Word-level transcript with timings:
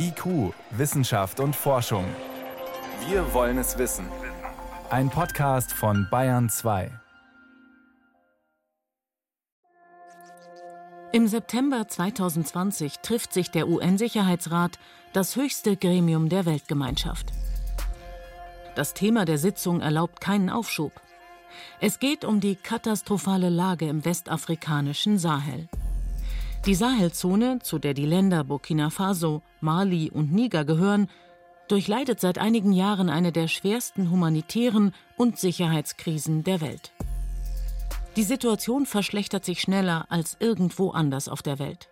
IQ, 0.00 0.54
Wissenschaft 0.70 1.40
und 1.40 1.56
Forschung. 1.56 2.04
Wir 3.08 3.34
wollen 3.34 3.58
es 3.58 3.78
wissen. 3.78 4.06
Ein 4.90 5.10
Podcast 5.10 5.72
von 5.72 6.06
Bayern 6.08 6.48
2. 6.48 6.92
Im 11.10 11.26
September 11.26 11.88
2020 11.88 13.00
trifft 13.00 13.32
sich 13.32 13.50
der 13.50 13.66
UN-Sicherheitsrat, 13.66 14.78
das 15.12 15.34
höchste 15.34 15.76
Gremium 15.76 16.28
der 16.28 16.46
Weltgemeinschaft. 16.46 17.32
Das 18.76 18.94
Thema 18.94 19.24
der 19.24 19.38
Sitzung 19.38 19.80
erlaubt 19.80 20.20
keinen 20.20 20.48
Aufschub. 20.48 20.92
Es 21.80 21.98
geht 21.98 22.24
um 22.24 22.38
die 22.38 22.54
katastrophale 22.54 23.48
Lage 23.48 23.88
im 23.88 24.04
westafrikanischen 24.04 25.18
Sahel. 25.18 25.68
Die 26.66 26.74
Sahelzone, 26.74 27.60
zu 27.60 27.78
der 27.78 27.94
die 27.94 28.04
Länder 28.04 28.44
Burkina 28.44 28.90
Faso, 28.90 29.42
Mali 29.60 30.10
und 30.10 30.32
Niger 30.32 30.64
gehören, 30.64 31.08
durchleidet 31.68 32.20
seit 32.20 32.38
einigen 32.38 32.72
Jahren 32.72 33.10
eine 33.10 33.32
der 33.32 33.48
schwersten 33.48 34.10
humanitären 34.10 34.94
und 35.16 35.38
Sicherheitskrisen 35.38 36.44
der 36.44 36.60
Welt. 36.60 36.92
Die 38.16 38.24
Situation 38.24 38.86
verschlechtert 38.86 39.44
sich 39.44 39.60
schneller 39.60 40.06
als 40.08 40.36
irgendwo 40.40 40.90
anders 40.90 41.28
auf 41.28 41.42
der 41.42 41.58
Welt. 41.58 41.88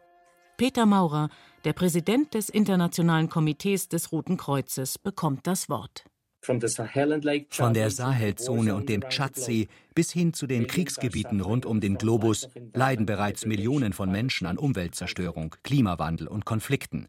Peter 0.56 0.86
Maurer, 0.86 1.28
der 1.64 1.72
Präsident 1.72 2.34
des 2.34 2.48
Internationalen 2.48 3.28
Komitees 3.28 3.88
des 3.88 4.10
Roten 4.10 4.36
Kreuzes, 4.36 4.98
bekommt 4.98 5.46
das 5.46 5.68
Wort. 5.68 6.04
Von 6.46 7.74
der 7.74 7.90
Sahelzone 7.90 8.74
und 8.74 8.88
dem 8.88 9.02
Tschadsee 9.08 9.68
bis 9.94 10.12
hin 10.12 10.32
zu 10.32 10.46
den 10.46 10.66
Kriegsgebieten 10.66 11.40
rund 11.40 11.66
um 11.66 11.80
den 11.80 11.96
Globus 11.96 12.48
leiden 12.74 13.06
bereits 13.06 13.46
Millionen 13.46 13.92
von 13.92 14.12
Menschen 14.12 14.46
an 14.46 14.58
Umweltzerstörung, 14.58 15.56
Klimawandel 15.64 16.28
und 16.28 16.44
Konflikten. 16.44 17.08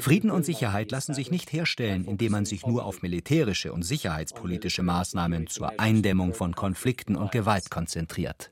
Frieden 0.00 0.30
und 0.30 0.44
Sicherheit 0.44 0.90
lassen 0.90 1.14
sich 1.14 1.30
nicht 1.30 1.52
herstellen, 1.52 2.04
indem 2.04 2.32
man 2.32 2.44
sich 2.44 2.66
nur 2.66 2.84
auf 2.84 3.02
militärische 3.02 3.72
und 3.72 3.82
sicherheitspolitische 3.82 4.82
Maßnahmen 4.82 5.46
zur 5.46 5.78
Eindämmung 5.78 6.34
von 6.34 6.54
Konflikten 6.54 7.16
und 7.16 7.30
Gewalt 7.32 7.70
konzentriert. 7.70 8.50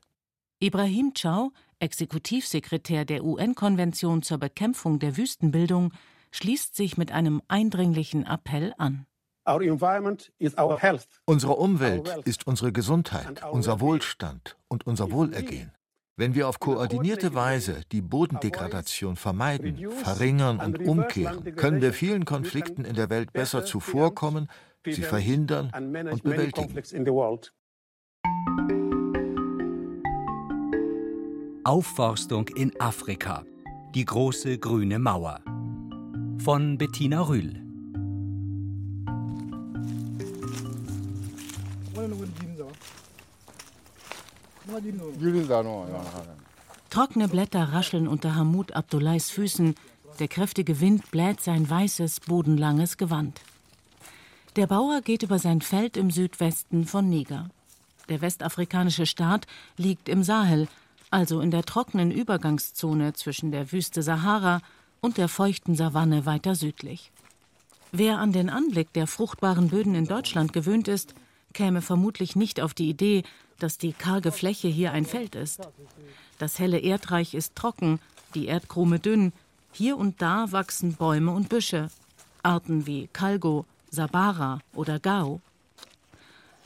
Ibrahim 0.61 1.13
Chow, 1.13 1.51
Exekutivsekretär 1.79 3.05
der 3.05 3.23
UN-Konvention 3.23 4.21
zur 4.21 4.37
Bekämpfung 4.37 4.99
der 4.99 5.17
Wüstenbildung, 5.17 5.93
schließt 6.31 6.75
sich 6.75 6.97
mit 6.97 7.11
einem 7.11 7.41
eindringlichen 7.47 8.25
Appell 8.25 8.73
an. 8.77 9.05
Unsere 11.25 11.53
Umwelt 11.53 12.17
ist 12.25 12.47
unsere 12.47 12.71
Gesundheit, 12.71 13.43
unser 13.51 13.79
Wohlstand 13.79 14.57
und 14.67 14.85
unser 14.87 15.11
Wohlergehen. 15.11 15.71
Wenn 16.19 16.35
wir 16.35 16.49
auf 16.49 16.59
koordinierte 16.59 17.33
Weise 17.33 17.81
die 17.93 18.01
Bodendegradation 18.01 19.15
vermeiden, 19.15 19.89
verringern 19.89 20.59
und 20.59 20.85
umkehren, 20.85 21.55
können 21.55 21.81
wir 21.81 21.93
vielen 21.93 22.25
Konflikten 22.25 22.83
in 22.83 22.95
der 22.95 23.09
Welt 23.09 23.31
besser 23.31 23.63
zuvorkommen, 23.63 24.49
sie 24.83 25.01
verhindern 25.01 25.71
und 26.11 26.23
bewältigen. 26.23 26.75
Aufforstung 31.63 32.47
in 32.49 32.77
Afrika. 32.81 33.45
Die 33.95 34.03
große 34.03 34.57
grüne 34.57 34.99
Mauer. 34.99 35.39
Von 36.39 36.77
Bettina 36.77 37.21
Rühl. 37.21 37.68
Trockene 46.89 47.27
Blätter 47.27 47.73
rascheln 47.73 48.07
unter 48.07 48.35
Hamud 48.35 48.71
Abdullahs 48.73 49.29
Füßen. 49.29 49.75
Der 50.19 50.27
kräftige 50.27 50.79
Wind 50.79 51.11
bläht 51.11 51.41
sein 51.41 51.69
weißes, 51.69 52.21
bodenlanges 52.21 52.97
Gewand. 52.97 53.41
Der 54.55 54.67
Bauer 54.67 55.01
geht 55.01 55.23
über 55.23 55.39
sein 55.39 55.61
Feld 55.61 55.97
im 55.97 56.11
Südwesten 56.11 56.85
von 56.85 57.09
Niger. 57.09 57.49
Der 58.09 58.21
westafrikanische 58.21 59.05
Staat 59.05 59.45
liegt 59.77 60.09
im 60.09 60.23
Sahel, 60.23 60.67
also 61.11 61.41
in 61.41 61.51
der 61.51 61.63
trockenen 61.63 62.11
Übergangszone 62.11 63.13
zwischen 63.13 63.51
der 63.51 63.71
Wüste 63.71 64.01
Sahara 64.01 64.61
und 65.01 65.17
der 65.17 65.27
feuchten 65.29 65.75
Savanne 65.75 66.25
weiter 66.25 66.55
südlich. 66.55 67.11
Wer 67.91 68.19
an 68.19 68.31
den 68.31 68.49
Anblick 68.49 68.93
der 68.93 69.07
fruchtbaren 69.07 69.69
Böden 69.69 69.95
in 69.95 70.05
Deutschland 70.05 70.53
gewöhnt 70.53 70.87
ist, 70.87 71.15
käme 71.53 71.81
vermutlich 71.81 72.35
nicht 72.35 72.61
auf 72.61 72.73
die 72.73 72.89
Idee, 72.89 73.23
dass 73.59 73.77
die 73.77 73.93
karge 73.93 74.31
Fläche 74.31 74.67
hier 74.67 74.91
ein 74.91 75.05
Feld 75.05 75.35
ist. 75.35 75.61
Das 76.37 76.59
helle 76.59 76.79
Erdreich 76.79 77.33
ist 77.33 77.55
trocken, 77.55 77.99
die 78.33 78.47
Erdkrume 78.47 78.99
dünn, 78.99 79.33
hier 79.71 79.97
und 79.97 80.21
da 80.21 80.51
wachsen 80.51 80.95
Bäume 80.95 81.31
und 81.31 81.49
Büsche, 81.49 81.89
Arten 82.43 82.87
wie 82.87 83.07
Kalgo, 83.11 83.65
Sabara 83.91 84.59
oder 84.73 84.99
Gao. 84.99 85.41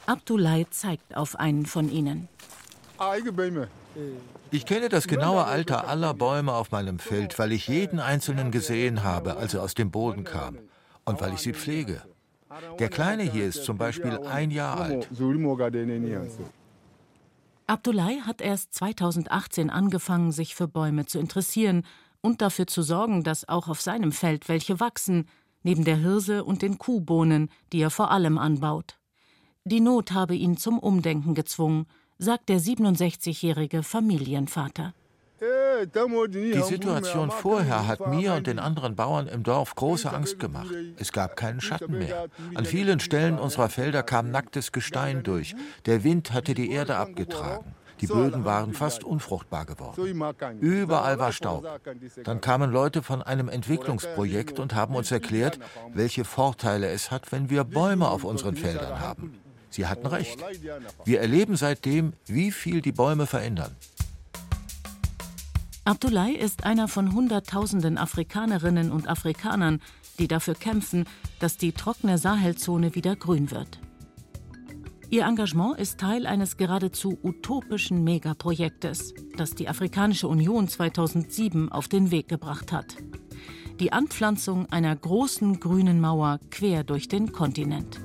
Abdullah 0.06 0.70
zeigt 0.70 1.16
auf 1.16 1.40
einen 1.40 1.66
von 1.66 1.90
ihnen. 1.90 2.28
Ich 4.52 4.66
kenne 4.66 4.90
das 4.90 5.08
genaue 5.08 5.46
Alter 5.46 5.88
aller 5.88 6.14
Bäume 6.14 6.54
auf 6.54 6.72
meinem 6.72 7.00
Feld, 7.00 7.40
weil 7.40 7.52
ich 7.52 7.68
jeden 7.68 8.00
einzelnen 8.00 8.52
gesehen 8.52 9.04
habe, 9.04 9.38
als 9.38 9.54
er 9.54 9.64
aus 9.64 9.74
dem 9.74 9.92
Boden 9.92 10.24
kam 10.24 10.58
und 11.06 11.22
weil 11.22 11.34
ich 11.34 11.40
sie 11.40 11.54
pflege. 11.54 12.02
Der 12.80 12.90
Kleine 12.90 13.24
hier 13.24 13.46
ist 13.46 13.64
zum 13.64 13.78
Beispiel 13.78 14.20
ein 14.26 14.52
Jahr 14.52 14.80
alt. 14.80 15.08
Abdullah 17.66 18.26
hat 18.26 18.42
erst 18.42 18.74
2018 18.74 19.70
angefangen, 19.70 20.32
sich 20.32 20.56
für 20.56 20.68
Bäume 20.68 21.06
zu 21.06 21.20
interessieren 21.20 21.86
und 22.22 22.42
dafür 22.42 22.68
zu 22.68 22.82
sorgen, 22.82 23.24
dass 23.24 23.48
auch 23.48 23.68
auf 23.68 23.82
seinem 23.82 24.12
Feld 24.12 24.50
welche 24.50 24.80
wachsen, 24.80 25.28
neben 25.64 25.86
der 25.86 25.98
Hirse 25.98 26.44
und 26.44 26.62
den 26.62 26.78
Kuhbohnen, 26.78 27.50
die 27.72 27.82
er 27.82 27.90
vor 27.90 28.12
allem 28.12 28.38
anbaut. 28.38 29.00
Die 29.64 29.80
Not 29.80 30.12
habe 30.12 30.36
ihn 30.36 30.58
zum 30.58 30.78
Umdenken 30.78 31.36
gezwungen, 31.36 31.86
sagt 32.18 32.50
der 32.50 32.60
67-jährige 32.60 33.82
Familienvater. 33.82 34.94
Die 35.86 36.62
Situation 36.62 37.32
vorher 37.32 37.88
hat 37.88 38.08
mir 38.08 38.34
und 38.34 38.48
den 38.48 38.60
anderen 38.60 38.96
Bauern 38.96 39.28
im 39.28 39.44
Dorf 39.44 39.76
große 39.76 40.12
Angst 40.12 40.40
gemacht. 40.40 40.74
Es 40.98 41.12
gab 41.12 41.36
keinen 41.36 41.62
Schatten 41.62 41.98
mehr. 41.98 42.28
An 42.56 42.66
vielen 42.66 43.00
Stellen 43.00 43.40
unserer 43.40 43.70
Felder 43.70 44.04
kam 44.04 44.32
nacktes 44.32 44.72
Gestein 44.72 45.24
durch. 45.24 45.56
Der 45.86 46.04
Wind 46.04 46.32
hatte 46.34 46.54
die 46.54 46.72
Erde 46.72 46.96
abgetragen. 46.96 47.76
Die 48.02 48.08
Böden 48.08 48.44
waren 48.44 48.74
fast 48.74 49.04
unfruchtbar 49.04 49.66
geworden. 49.66 50.24
Überall 50.60 51.20
war 51.20 51.32
Staub. 51.32 51.66
Dann 52.24 52.42
kamen 52.42 52.72
Leute 52.72 53.02
von 53.02 53.22
einem 53.22 53.48
Entwicklungsprojekt 53.48 54.60
und 54.60 54.76
haben 54.76 54.96
uns 54.96 55.12
erklärt, 55.12 55.60
welche 55.94 56.26
Vorteile 56.26 56.90
es 56.90 57.12
hat, 57.12 57.32
wenn 57.32 57.50
wir 57.50 57.64
Bäume 57.64 58.10
auf 58.10 58.26
unseren 58.26 58.56
Feldern 58.58 59.00
haben. 59.00 59.40
Sie 59.70 59.88
hatten 59.88 60.06
recht. 60.06 60.40
Wir 61.04 61.22
erleben 61.22 61.56
seitdem, 61.56 62.14
wie 62.26 62.52
viel 62.52 62.82
die 62.82 62.92
Bäume 62.92 63.26
verändern. 63.26 63.76
Abdullah 65.86 66.30
ist 66.30 66.66
einer 66.66 66.88
von 66.88 67.14
Hunderttausenden 67.14 67.98
Afrikanerinnen 67.98 68.90
und 68.90 69.10
Afrikanern, 69.10 69.82
die 70.18 70.30
dafür 70.30 70.56
kämpfen, 70.56 71.06
dass 71.40 71.58
die 71.58 71.74
trockene 71.74 72.18
Sahelzone 72.18 72.96
wieder 72.96 73.18
grün 73.18 73.52
wird. 73.52 73.80
Ihr 75.10 75.26
Engagement 75.26 75.78
ist 75.78 76.00
Teil 76.00 76.26
eines 76.26 76.56
geradezu 76.56 77.20
utopischen 77.22 78.04
Megaprojektes, 78.06 79.14
das 79.36 79.56
die 79.56 79.68
Afrikanische 79.68 80.30
Union 80.30 80.70
2007 80.70 81.70
auf 81.70 81.90
den 81.90 82.12
Weg 82.12 82.30
gebracht 82.30 82.72
hat. 82.72 82.96
Die 83.82 83.92
Anpflanzung 83.92 84.68
einer 84.72 84.96
großen 84.96 85.60
grünen 85.60 86.00
Mauer 86.00 86.40
quer 86.50 86.86
durch 86.86 87.10
den 87.10 87.34
Kontinent. 87.34 88.00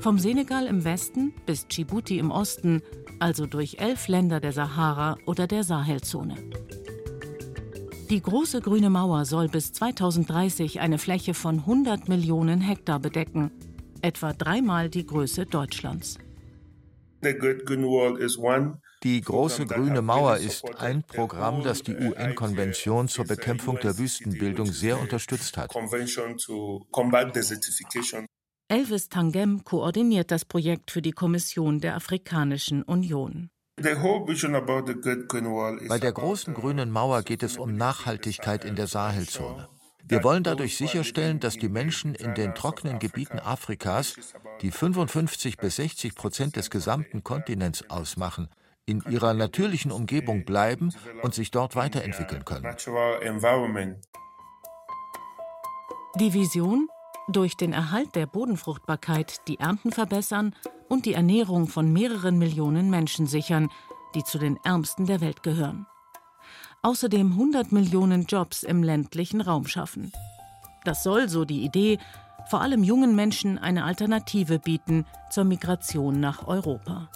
Vom 0.00 0.18
Senegal 0.18 0.66
im 0.66 0.82
Westen 0.82 1.32
bis 1.46 1.68
Djibouti 1.68 2.18
im 2.18 2.32
Osten 2.32 2.82
also 3.22 3.46
durch 3.46 3.76
elf 3.78 4.08
Länder 4.08 4.40
der 4.40 4.52
Sahara 4.52 5.16
oder 5.26 5.46
der 5.46 5.62
Sahelzone. 5.62 6.34
Die 8.12 8.20
große 8.20 8.60
grüne 8.60 8.90
Mauer 8.90 9.24
soll 9.24 9.48
bis 9.48 9.72
2030 9.72 10.80
eine 10.80 10.98
Fläche 10.98 11.32
von 11.32 11.60
100 11.60 12.10
Millionen 12.10 12.60
Hektar 12.60 13.00
bedecken, 13.00 13.50
etwa 14.02 14.34
dreimal 14.34 14.90
die 14.90 15.06
Größe 15.06 15.46
Deutschlands. 15.46 16.18
Die 17.22 19.20
große 19.22 19.64
grüne 19.64 20.02
Mauer 20.02 20.36
ist 20.36 20.62
ein 20.78 21.02
Programm, 21.04 21.62
das 21.62 21.82
die 21.84 21.96
UN-Konvention 21.96 23.08
zur 23.08 23.24
Bekämpfung 23.24 23.78
der 23.80 23.96
Wüstenbildung 23.96 24.66
sehr 24.66 25.00
unterstützt 25.00 25.56
hat. 25.56 25.74
Elvis 28.68 29.08
Tangem 29.08 29.64
koordiniert 29.64 30.30
das 30.30 30.44
Projekt 30.44 30.90
für 30.90 31.00
die 31.00 31.12
Kommission 31.12 31.80
der 31.80 31.96
Afrikanischen 31.96 32.82
Union. 32.82 33.48
Bei 35.88 35.98
der 35.98 36.12
großen 36.12 36.54
grünen 36.54 36.90
Mauer 36.90 37.22
geht 37.22 37.42
es 37.42 37.56
um 37.56 37.76
Nachhaltigkeit 37.76 38.64
in 38.64 38.76
der 38.76 38.86
Sahelzone. 38.86 39.68
Wir 40.04 40.24
wollen 40.24 40.42
dadurch 40.42 40.76
sicherstellen, 40.76 41.40
dass 41.40 41.54
die 41.54 41.68
Menschen 41.68 42.14
in 42.14 42.34
den 42.34 42.54
trockenen 42.54 42.98
Gebieten 42.98 43.38
Afrikas, 43.38 44.16
die 44.60 44.70
55 44.70 45.56
bis 45.56 45.76
60 45.76 46.14
Prozent 46.14 46.56
des 46.56 46.70
gesamten 46.70 47.22
Kontinents 47.22 47.88
ausmachen, 47.88 48.48
in 48.84 49.02
ihrer 49.08 49.32
natürlichen 49.32 49.92
Umgebung 49.92 50.44
bleiben 50.44 50.92
und 51.22 51.34
sich 51.34 51.50
dort 51.50 51.76
weiterentwickeln 51.76 52.44
können. 52.44 52.76
Die 56.18 56.34
Vision? 56.34 56.88
Durch 57.28 57.56
den 57.56 57.72
Erhalt 57.72 58.16
der 58.16 58.26
Bodenfruchtbarkeit 58.26 59.46
die 59.46 59.60
Ernten 59.60 59.92
verbessern 59.92 60.56
und 60.92 61.06
die 61.06 61.14
Ernährung 61.14 61.68
von 61.68 61.90
mehreren 61.90 62.36
Millionen 62.36 62.90
Menschen 62.90 63.26
sichern, 63.26 63.70
die 64.14 64.24
zu 64.24 64.36
den 64.36 64.58
ärmsten 64.62 65.06
der 65.06 65.22
Welt 65.22 65.42
gehören. 65.42 65.86
Außerdem 66.82 67.32
100 67.32 67.72
Millionen 67.72 68.26
Jobs 68.26 68.62
im 68.62 68.82
ländlichen 68.82 69.40
Raum 69.40 69.66
schaffen. 69.66 70.12
Das 70.84 71.02
soll, 71.02 71.30
so 71.30 71.46
die 71.46 71.64
Idee, 71.64 71.98
vor 72.50 72.60
allem 72.60 72.84
jungen 72.84 73.16
Menschen 73.16 73.56
eine 73.56 73.84
Alternative 73.84 74.58
bieten 74.58 75.06
zur 75.30 75.44
Migration 75.44 76.20
nach 76.20 76.46
Europa. 76.46 77.08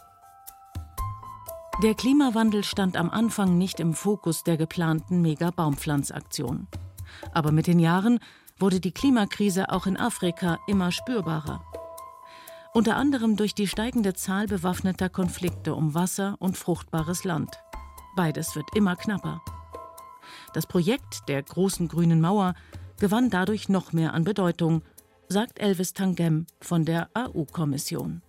Der 1.83 1.93
Klimawandel 1.93 2.65
stand 2.65 2.97
am 2.97 3.11
Anfang 3.11 3.59
nicht 3.59 3.79
im 3.79 3.93
Fokus 3.93 4.43
der 4.43 4.57
geplanten 4.57 5.21
Mega-Baumpflanzaktion. 5.21 6.67
Aber 7.35 7.53
mit 7.53 7.67
den 7.67 7.79
Jahren 7.79 8.21
wurde 8.59 8.81
die 8.81 8.93
Klimakrise 8.93 9.69
auch 9.69 9.87
in 9.87 9.99
Afrika 9.99 10.59
immer 10.67 10.93
spürbarer. 10.93 11.63
Unter 12.77 12.97
anderem 12.97 13.39
durch 13.39 13.55
die 13.55 13.69
steigende 13.69 14.13
Zahl 14.13 14.49
bewaffneter 14.49 15.09
Konflikte 15.09 15.75
um 15.75 15.95
Wasser 15.95 16.37
und 16.41 16.59
fruchtbares 16.59 17.25
Land. 17.25 17.49
Beides 18.17 18.55
wird 18.55 18.67
immer 18.75 18.97
knapper. 18.97 19.41
Das 20.53 20.67
Projekt 20.67 21.27
der 21.27 21.43
großen 21.43 21.89
grünen 21.89 22.21
Mauer 22.21 22.55
gewann 23.01 23.31
dadurch 23.31 23.71
noch 23.71 23.95
mehr 23.95 24.13
an 24.13 24.25
Bedeutung, 24.25 24.83
sagt 25.27 25.59
Elvis 25.59 25.95
Tangem 25.95 26.45
von 26.61 26.85
der 26.85 27.09
AU-Kommission. 27.15 28.21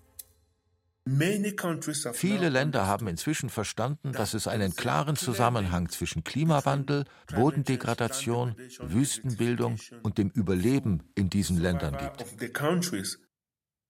Viele 2.13 2.47
Länder 2.47 2.87
haben 2.87 3.07
inzwischen 3.09 3.49
verstanden, 3.49 4.13
dass 4.13 4.33
es 4.33 4.47
einen 4.47 4.73
klaren 4.77 5.17
Zusammenhang 5.17 5.89
zwischen 5.89 6.23
Klimawandel, 6.23 7.03
Bodendegradation, 7.35 8.55
Wüstenbildung 8.79 9.77
und 10.03 10.17
dem 10.17 10.29
Überleben 10.29 11.03
in 11.15 11.29
diesen 11.29 11.57
Ländern 11.57 11.97
gibt. 11.97 12.25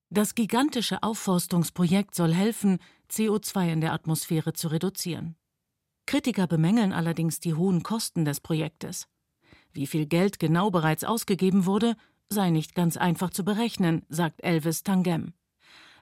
Das 0.10 0.36
gigantische 0.36 1.04
Aufforstungsprojekt 1.04 2.16
soll 2.16 2.34
helfen, 2.34 2.80
CO2 3.12 3.72
in 3.72 3.82
der 3.82 3.94
Atmosphäre 3.94 4.54
zu 4.54 4.70
reduzieren. 4.70 5.36
Kritiker 6.06 6.48
bemängeln 6.48 6.94
allerdings 6.94 7.40
die 7.40 7.54
hohen 7.54 7.84
Kosten 7.84 8.24
des 8.24 8.40
Projektes. 8.40 9.08
Wie 9.74 9.88
viel 9.88 10.06
Geld 10.06 10.40
genau 10.40 10.72
bereits 10.72 11.04
ausgegeben 11.04 11.66
wurde, 11.66 11.96
sei 12.30 12.50
nicht 12.50 12.76
ganz 12.76 12.98
einfach 12.98 13.30
zu 13.30 13.44
berechnen, 13.44 14.06
sagt 14.10 14.44
Elvis 14.44 14.84
Tangem 14.84 15.34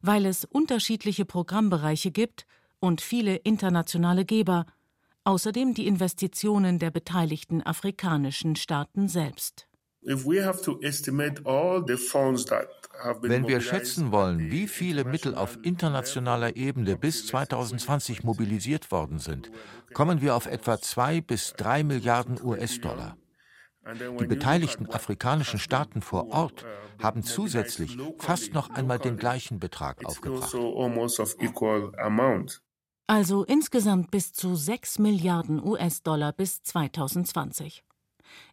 weil 0.06 0.26
es 0.26 0.46
unterschiedliche 0.46 1.26
Programmbereiche 1.26 2.12
gibt 2.12 2.46
und 2.80 3.02
viele 3.02 3.38
internationale 3.38 4.26
Geber, 4.26 4.66
außerdem 5.24 5.74
die 5.74 5.88
Investitionen 5.88 6.78
der 6.80 6.92
beteiligten 6.92 7.64
afrikanischen 7.64 8.56
Staaten 8.56 9.08
selbst. 9.08 9.68
Wenn 13.22 13.48
wir 13.48 13.62
schätzen 13.62 14.12
wollen, 14.12 14.52
wie 14.52 14.68
viele 14.68 15.04
Mittel 15.04 15.36
auf 15.36 15.58
internationaler 15.64 16.56
Ebene 16.56 16.98
bis 16.98 17.28
2020 17.28 18.24
mobilisiert 18.24 18.92
worden 18.92 19.20
sind, 19.20 19.52
kommen 19.94 20.22
wir 20.22 20.36
auf 20.36 20.46
etwa 20.46 20.80
zwei 20.80 21.22
bis 21.22 21.54
drei 21.54 21.84
Milliarden 21.84 22.42
US-Dollar. 22.44 23.18
Die 24.20 24.26
beteiligten 24.26 24.90
afrikanischen 24.90 25.60
Staaten 25.60 26.02
vor 26.02 26.32
Ort 26.32 26.66
haben 27.02 27.22
zusätzlich 27.22 27.98
fast 28.18 28.54
noch 28.54 28.70
einmal 28.72 28.98
den 28.98 29.18
gleichen 29.18 29.60
Betrag 29.60 30.04
aufgebracht. 30.06 30.56
Also 33.08 33.44
insgesamt 33.44 34.10
bis 34.10 34.34
zu 34.34 34.56
6 34.56 34.98
Milliarden 35.00 35.64
US-Dollar 35.64 36.34
bis 36.34 36.64
2020. 36.64 37.84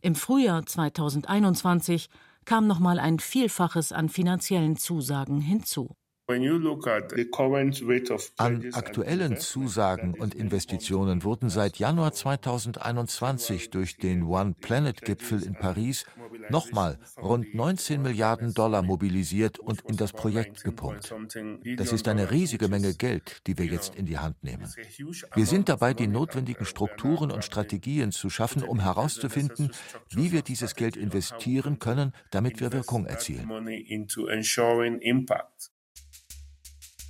Im 0.03 0.15
Frühjahr 0.15 0.67
2021 0.67 2.11
kam 2.44 2.67
noch 2.67 2.79
mal 2.79 2.99
ein 2.99 3.19
Vielfaches 3.19 3.93
an 3.93 4.09
finanziellen 4.09 4.77
Zusagen 4.77 5.41
hinzu. 5.41 5.97
An 8.37 8.70
aktuellen 8.73 9.37
Zusagen 9.37 10.14
und 10.14 10.34
Investitionen 10.34 11.25
wurden 11.25 11.50
seit 11.50 11.79
Januar 11.79 12.12
2021 12.12 13.70
durch 13.70 13.96
den 13.96 14.25
One 14.25 14.55
Planet 14.61 15.02
Gipfel 15.02 15.43
in 15.43 15.55
Paris 15.55 16.05
nochmal 16.49 16.99
rund 17.20 17.55
19 17.55 18.02
Milliarden 18.02 18.55
Dollar 18.55 18.82
mobilisiert 18.82 19.58
und 19.58 19.82
in 19.82 19.96
das 19.96 20.12
Projekt 20.12 20.64
gepumpt. 20.64 21.14
Das 21.76 21.93
ist 21.93 22.08
eine 22.08 22.31
riesige 22.31 22.69
Menge 22.69 22.94
Geld, 22.94 23.43
die 23.46 23.58
wir 23.58 23.67
jetzt 23.67 23.94
in 23.94 24.06
die 24.06 24.19
Hand 24.19 24.43
nehmen. 24.43 24.73
Wir 25.35 25.46
sind 25.46 25.69
dabei, 25.69 25.94
die 25.94 26.06
notwendigen 26.06 26.64
Strukturen 26.64 27.31
und 27.31 27.44
Strategien 27.44 28.12
zu 28.12 28.31
schaffen, 28.31 28.62
um 28.62 28.81
herauszufinden, 28.81 29.70
wie 30.11 30.32
wir 30.32 30.43
dieses 30.43 30.75
Geld 30.75 30.96
investieren 30.96 31.78
können, 31.78 32.12
damit 32.31 32.61
wir 32.61 32.73
Wirkung 32.73 33.06
erzielen. 33.06 33.49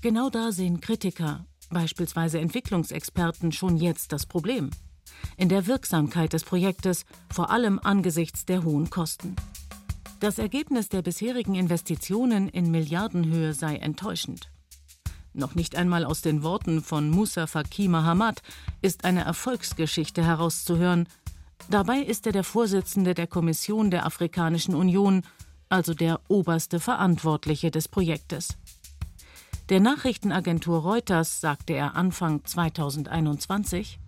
Genau 0.02 0.30
da 0.30 0.50
sehen 0.50 0.80
Kritiker, 0.80 1.46
beispielsweise 1.70 2.40
Entwicklungsexperten, 2.40 3.52
schon 3.52 3.76
jetzt 3.76 4.10
das 4.10 4.26
Problem. 4.26 4.70
In 5.36 5.48
der 5.48 5.68
Wirksamkeit 5.68 6.32
des 6.32 6.42
Projektes, 6.42 7.04
vor 7.32 7.50
allem 7.50 7.78
angesichts 7.78 8.44
der 8.44 8.64
hohen 8.64 8.90
Kosten. 8.90 9.36
Das 10.18 10.38
Ergebnis 10.38 10.88
der 10.88 11.02
bisherigen 11.02 11.54
Investitionen 11.54 12.48
in 12.48 12.72
Milliardenhöhe 12.72 13.54
sei 13.54 13.76
enttäuschend. 13.76 14.50
Noch 15.34 15.54
nicht 15.54 15.76
einmal 15.76 16.04
aus 16.04 16.20
den 16.20 16.42
Worten 16.42 16.82
von 16.82 17.08
Musa 17.08 17.46
Faki 17.46 17.86
Mahamat 17.86 18.42
ist 18.80 19.04
eine 19.04 19.22
Erfolgsgeschichte 19.22 20.24
herauszuhören. 20.24 21.06
Dabei 21.70 22.00
ist 22.00 22.26
er 22.26 22.32
der 22.32 22.44
Vorsitzende 22.44 23.14
der 23.14 23.28
Kommission 23.28 23.92
der 23.92 24.04
Afrikanischen 24.04 24.74
Union, 24.74 25.22
also 25.68 25.94
der 25.94 26.20
oberste 26.26 26.80
Verantwortliche 26.80 27.70
des 27.70 27.86
Projektes. 27.86 28.58
Der 29.72 29.80
Nachrichtenagentur 29.80 30.82
Reuters 30.82 31.40
sagte 31.40 31.72
er 31.72 31.96
Anfang 31.96 32.44
2021, 32.44 33.98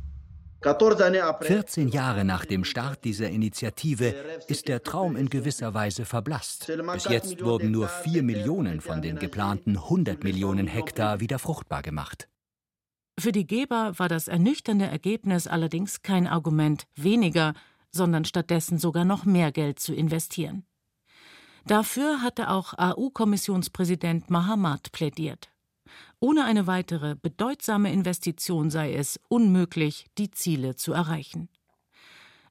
14 0.61 1.89
Jahre 1.89 2.27
nach 2.27 2.45
dem 2.45 2.65
Start 2.65 3.03
dieser 3.03 3.31
Initiative 3.31 4.15
ist 4.47 4.69
der 4.69 4.83
Traum 4.83 5.17
in 5.17 5.31
gewisser 5.31 5.73
Weise 5.73 6.05
verblasst. 6.05 6.71
Bis 6.93 7.05
jetzt 7.07 7.43
wurden 7.43 7.71
nur 7.71 7.89
4 7.89 8.23
Millionen 8.23 8.83
von 8.83 9.01
den 9.01 9.19
geplanten 9.19 9.79
100 9.79 10.23
Millionen 10.23 10.67
Hektar 10.67 11.21
wieder 11.21 11.39
fruchtbar 11.39 11.81
gemacht. 11.81 12.29
Für 13.19 13.33
die 13.33 13.47
Geber 13.47 13.99
war 13.99 14.11
das 14.11 14.29
ernüchternde 14.29 14.85
Ergebnis 14.85 15.47
allerdings 15.47 16.03
kein 16.03 16.27
Argument, 16.27 16.85
weniger, 16.95 17.55
sondern 17.91 18.27
stattdessen 18.27 18.77
sogar 18.77 19.07
noch 19.07 19.25
mehr 19.25 19.51
Geld 19.51 19.79
zu 19.79 19.95
investieren. 19.95 20.67
Dafür 21.67 22.21
hatte 22.21 22.51
auch 22.51 22.75
AU-Kommissionspräsident 22.77 24.29
Mahamat 24.29 24.93
plädiert. 24.93 25.54
Ohne 26.25 26.47
eine 26.47 26.67
weitere 26.67 27.17
bedeutsame 27.17 27.93
Investition 27.93 28.71
sei 28.71 28.95
es 28.95 29.21
unmöglich, 29.29 30.07
die 30.17 30.31
Ziele 30.31 30.75
zu 30.75 30.95
erreichen. 30.95 31.51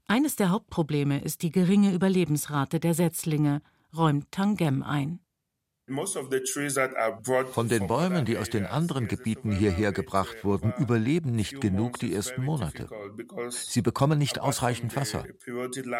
Eines 0.05 0.35
der 0.35 0.51
Hauptprobleme 0.51 1.19
ist 1.19 1.41
die 1.41 1.49
geringe 1.49 1.91
Überlebensrate 1.91 2.79
der 2.79 2.93
Setzlinge, 2.93 3.63
räumt 3.97 4.29
Tangem 4.29 4.83
ein. 4.83 5.21
Von 7.51 7.69
den 7.69 7.87
Bäumen, 7.87 8.25
die 8.25 8.37
aus 8.37 8.49
den 8.49 8.65
anderen 8.65 9.07
Gebieten 9.07 9.51
hierher 9.51 9.91
gebracht 9.91 10.43
wurden, 10.43 10.73
überleben 10.77 11.35
nicht 11.35 11.61
genug 11.61 11.99
die 11.99 12.13
ersten 12.13 12.43
Monate. 12.43 12.89
Sie 13.49 13.81
bekommen 13.81 14.17
nicht 14.19 14.39
ausreichend 14.39 14.95
Wasser. 14.95 15.25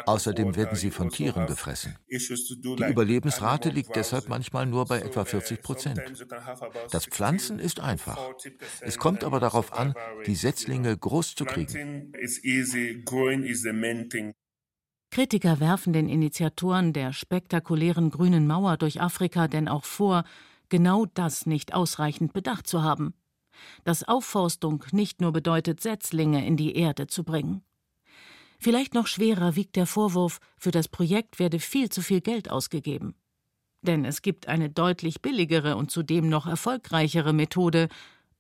Außerdem 0.05 0.55
werden 0.55 0.75
sie 0.75 0.91
von 0.91 1.09
Tieren 1.09 1.47
gefressen. 1.47 1.95
Die 2.09 2.85
Überlebensrate 2.89 3.69
liegt 3.69 3.95
deshalb 3.95 4.29
manchmal 4.29 4.65
nur 4.65 4.85
bei 4.85 5.00
etwa 5.00 5.25
40 5.25 5.62
Prozent. 5.62 6.01
Das 6.91 7.05
Pflanzen 7.05 7.59
ist 7.59 7.79
einfach. 7.79 8.19
Es 8.81 8.97
kommt 8.97 9.23
aber 9.23 9.39
darauf 9.39 9.73
an, 9.73 9.93
die 10.25 10.35
Setzlinge 10.35 10.97
groß 10.97 11.35
zu 11.35 11.45
kriegen. 11.45 12.13
Kritiker 15.13 15.60
werfen 15.60 15.93
den 15.93 16.10
Initiatoren 16.10 16.91
der 16.91 17.13
spektakulären 17.13 18.10
grünen 18.10 18.48
Mauer 18.48 18.77
durch 18.77 19.00
Afrika 19.00 19.48
denn 19.48 19.67
auch 19.67 19.84
vor, 19.84 20.24
genau 20.70 21.05
das 21.05 21.46
nicht 21.46 21.75
ausreichend 21.75 22.34
bedacht 22.34 22.65
zu 22.65 22.82
haben. 22.82 23.13
Dass 23.84 24.01
Aufforstung 24.01 24.84
nicht 24.91 25.22
nur 25.22 25.32
bedeutet, 25.32 25.82
Setzlinge 25.82 26.43
in 26.48 26.58
die 26.58 26.75
Erde 26.75 27.05
zu 27.05 27.24
bringen. 27.24 27.62
Vielleicht 28.58 28.96
noch 28.96 29.05
schwerer 29.05 29.55
wiegt 29.55 29.75
der 29.75 29.86
Vorwurf, 29.86 30.39
für 30.58 30.72
das 30.72 30.88
Projekt 30.88 31.38
werde 31.38 31.60
viel 31.60 31.89
zu 31.89 32.01
viel 32.01 32.22
Geld 32.22 32.50
ausgegeben. 32.50 33.13
Denn 33.84 34.05
es 34.05 34.24
gibt 34.24 34.48
eine 34.48 34.72
deutlich 34.72 35.22
billigere 35.22 35.75
und 35.75 35.91
zudem 35.91 36.27
noch 36.27 36.48
erfolgreichere 36.48 37.34
Methode, 37.34 37.88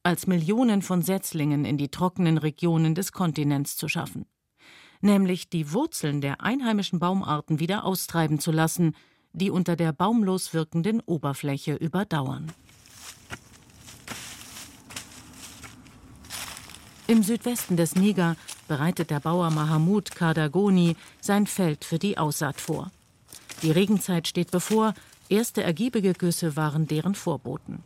als 0.01 0.25
Millionen 0.25 0.81
von 0.81 1.03
Setzlingen 1.03 1.65
in 1.65 1.77
die 1.77 1.89
trockenen 1.89 2.39
Regionen 2.39 2.95
des 2.95 3.11
Kontinents 3.11 3.77
zu 3.77 3.87
schaffen 3.87 4.25
nämlich 5.03 5.49
die 5.49 5.71
Wurzeln 5.71 6.21
der 6.21 6.41
einheimischen 6.41 6.99
Baumarten 6.99 7.59
wieder 7.59 7.83
austreiben 7.83 8.39
zu 8.39 8.51
lassen, 8.51 8.95
die 9.33 9.51
unter 9.51 9.75
der 9.75 9.93
baumlos 9.93 10.53
wirkenden 10.53 11.01
Oberfläche 11.01 11.75
überdauern. 11.75 12.51
Im 17.07 17.21
Südwesten 17.21 17.75
des 17.75 17.95
Niger 17.95 18.37
bereitet 18.67 19.09
der 19.09 19.19
Bauer 19.19 19.51
Mahamud 19.51 20.15
Kardagoni 20.15 20.95
sein 21.19 21.47
Feld 21.47 21.83
für 21.83 21.99
die 21.99 22.17
Aussaat 22.17 22.61
vor. 22.61 22.91
Die 23.61 23.71
Regenzeit 23.71 24.27
steht 24.27 24.51
bevor, 24.51 24.93
erste 25.29 25.63
ergiebige 25.63 26.13
Güsse 26.13 26.55
waren 26.55 26.87
deren 26.87 27.15
Vorboten. 27.15 27.83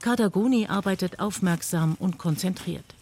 Kadagoni 0.00 0.66
arbeitet 0.68 1.18
aufmerksam 1.18 1.96
und 1.98 2.18
konzentriert. 2.18 2.97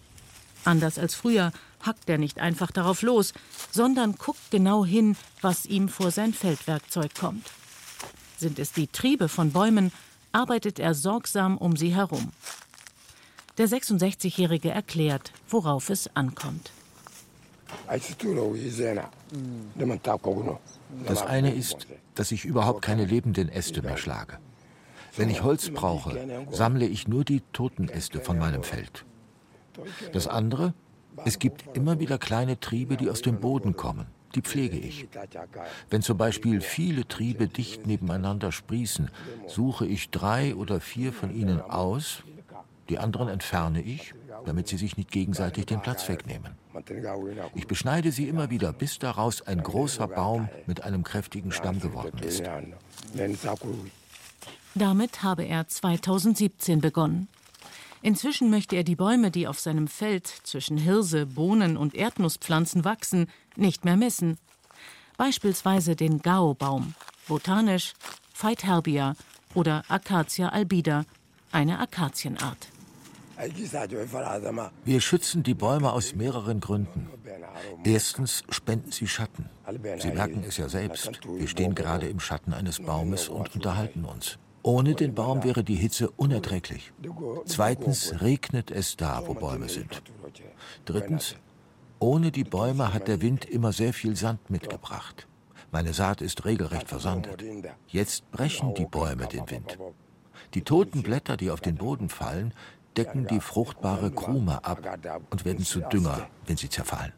Anders 0.67 0.99
als 0.99 1.15
früher 1.15 1.53
hackt 1.81 2.09
er 2.09 2.19
nicht 2.19 2.41
einfach 2.41 2.73
darauf 2.73 3.03
los, 3.03 3.33
sondern 3.71 4.17
guckt 4.17 4.51
genau 4.51 4.85
hin, 4.85 5.17
was 5.41 5.65
ihm 5.65 5.89
vor 5.89 6.11
sein 6.11 6.33
Feldwerkzeug 6.35 7.15
kommt. 7.15 7.47
Sind 8.37 8.59
es 8.59 8.73
die 8.73 8.89
Triebe 8.89 9.29
von 9.29 9.53
Bäumen, 9.53 9.93
arbeitet 10.33 10.81
er 10.81 10.95
sorgsam 10.95 11.57
um 11.57 11.77
sie 11.77 11.95
herum. 11.95 12.33
Der 13.59 13.69
66-Jährige 13.69 14.71
erklärt, 14.71 15.33
worauf 15.49 15.89
es 15.89 16.11
ankommt. 16.17 16.73
Das 21.07 21.23
eine 21.23 21.55
ist, 21.55 21.87
dass 22.17 22.33
ich 22.33 22.45
überhaupt 22.45 22.83
keine 22.83 23.05
lebenden 23.05 23.49
Äste 23.49 23.83
mehr 23.83 23.97
schlage. 23.97 24.39
Wenn 25.17 25.31
ich 25.31 25.43
Holz 25.43 25.71
brauche, 25.71 26.47
sammle 26.51 26.87
ich 26.87 27.07
nur 27.07 27.25
die 27.25 27.41
toten 27.53 27.89
Äste 27.89 28.21
von 28.21 28.37
meinem 28.39 28.65
Feld. 28.65 29.05
Das 30.13 30.27
andere, 30.27 30.75
es 31.25 31.39
gibt 31.39 31.77
immer 31.77 31.99
wieder 31.99 32.19
kleine 32.19 32.61
Triebe, 32.61 32.97
die 32.97 33.11
aus 33.11 33.23
dem 33.23 33.41
Boden 33.41 33.77
kommen. 33.77 34.07
Die 34.35 34.43
pflege 34.43 34.77
ich. 34.77 35.09
Wenn 35.89 36.03
zum 36.03 36.19
Beispiel 36.19 36.61
viele 36.61 37.09
Triebe 37.09 37.49
dicht 37.49 37.87
nebeneinander 37.87 38.53
sprießen, 38.53 39.11
suche 39.47 39.87
ich 39.87 40.11
drei 40.11 40.55
oder 40.55 40.81
vier 40.81 41.13
von 41.13 41.35
ihnen 41.35 41.61
aus, 41.61 42.23
die 42.89 42.99
anderen 42.99 43.29
entferne 43.29 43.81
ich, 43.83 44.15
damit 44.45 44.69
sie 44.69 44.77
sich 44.77 44.97
nicht 44.97 45.11
gegenseitig 45.11 45.67
den 45.67 45.81
Platz 45.81 46.09
wegnehmen. 46.09 46.53
Ich 47.55 47.67
beschneide 47.67 48.13
sie 48.13 48.29
immer 48.29 48.51
wieder, 48.51 48.73
bis 48.73 48.99
daraus 48.99 49.43
ein 49.43 49.63
großer 49.63 50.07
Baum 50.07 50.49
mit 50.67 50.85
einem 50.85 51.03
kräftigen 51.03 51.51
Stamm 51.51 51.81
geworden 51.81 52.19
ist. 52.19 52.45
Damit 54.75 55.23
habe 55.23 55.45
er 55.45 55.67
2017 55.67 56.81
begonnen. 56.81 57.29
Inzwischen 58.07 58.51
möchte 58.51 58.77
er 58.77 58.85
die 58.85 58.95
Bäume, 58.95 59.33
die 59.33 59.49
auf 59.49 59.59
seinem 59.59 59.89
Feld 59.89 60.29
zwischen 60.29 60.77
Hirse, 60.77 61.27
Bohnen 61.27 61.77
und 61.77 61.93
Erdnusspflanzen 61.93 62.85
wachsen, 62.85 63.27
nicht 63.57 63.85
mehr 63.85 63.97
missen. 63.97 64.39
Beispielsweise 65.17 65.97
den 65.97 66.23
Gao-Baum, 66.23 66.95
botanisch 67.27 67.95
Phytherbia 68.33 69.17
oder 69.55 69.83
Acacia 69.89 70.51
albida, 70.51 71.05
eine 71.51 71.81
Akazienart. 71.81 72.69
Wir 74.85 75.01
schützen 75.01 75.43
die 75.43 75.55
Bäume 75.55 75.93
aus 75.93 76.15
mehreren 76.15 76.61
Gründen. 76.61 77.11
Erstens 77.83 78.45
spenden 78.51 78.93
sie 78.93 79.09
Schatten. 79.09 79.47
Sie 79.99 80.13
merken 80.13 80.45
es 80.47 80.59
ja 80.59 80.69
selbst. 80.69 81.19
Wir 81.27 81.49
stehen 81.49 81.75
gerade 81.75 82.09
im 82.09 82.21
Schatten 82.21 82.55
eines 82.55 82.79
Baumes 82.79 83.29
und 83.29 83.53
unterhalten 83.57 84.05
uns. 84.05 84.39
Ohne 84.67 84.97
den 84.97 85.15
Baum 85.15 85.45
wäre 85.45 85.63
die 85.63 85.77
Hitze 85.77 86.11
unerträglich. 86.11 86.93
Zweitens 87.45 88.21
regnet 88.21 88.73
es 88.73 88.97
da, 88.97 89.23
wo 89.25 89.35
Bäume 89.35 89.69
sind. 89.69 90.03
Drittens, 90.85 91.37
ohne 92.01 92.33
die 92.33 92.43
Bäume 92.43 92.93
hat 92.93 93.07
der 93.07 93.23
Wind 93.23 93.45
immer 93.45 93.73
sehr 93.73 93.93
viel 93.93 94.17
Sand 94.17 94.51
mitgebracht. 94.51 95.29
Meine 95.71 95.95
Saat 95.95 96.21
ist 96.21 96.45
regelrecht 96.45 96.89
versandet. 96.89 97.45
Jetzt 97.87 98.29
brechen 98.33 98.75
die 98.75 98.87
Bäume 98.87 99.29
den 99.29 99.49
Wind. 99.49 99.79
Die 100.55 100.63
toten 100.63 101.05
Blätter, 101.05 101.37
die 101.37 101.53
auf 101.53 101.61
den 101.61 101.77
Boden 101.77 102.09
fallen, 102.09 102.53
decken 102.97 103.29
die 103.29 103.39
fruchtbare 103.39 104.11
Krume 104.11 104.65
ab 104.65 104.83
und 105.31 105.45
werden 105.45 105.65
zu 105.65 105.79
Dünger, 105.79 106.27
wenn 106.45 106.57
sie 106.57 106.71
zerfallen. 106.71 107.13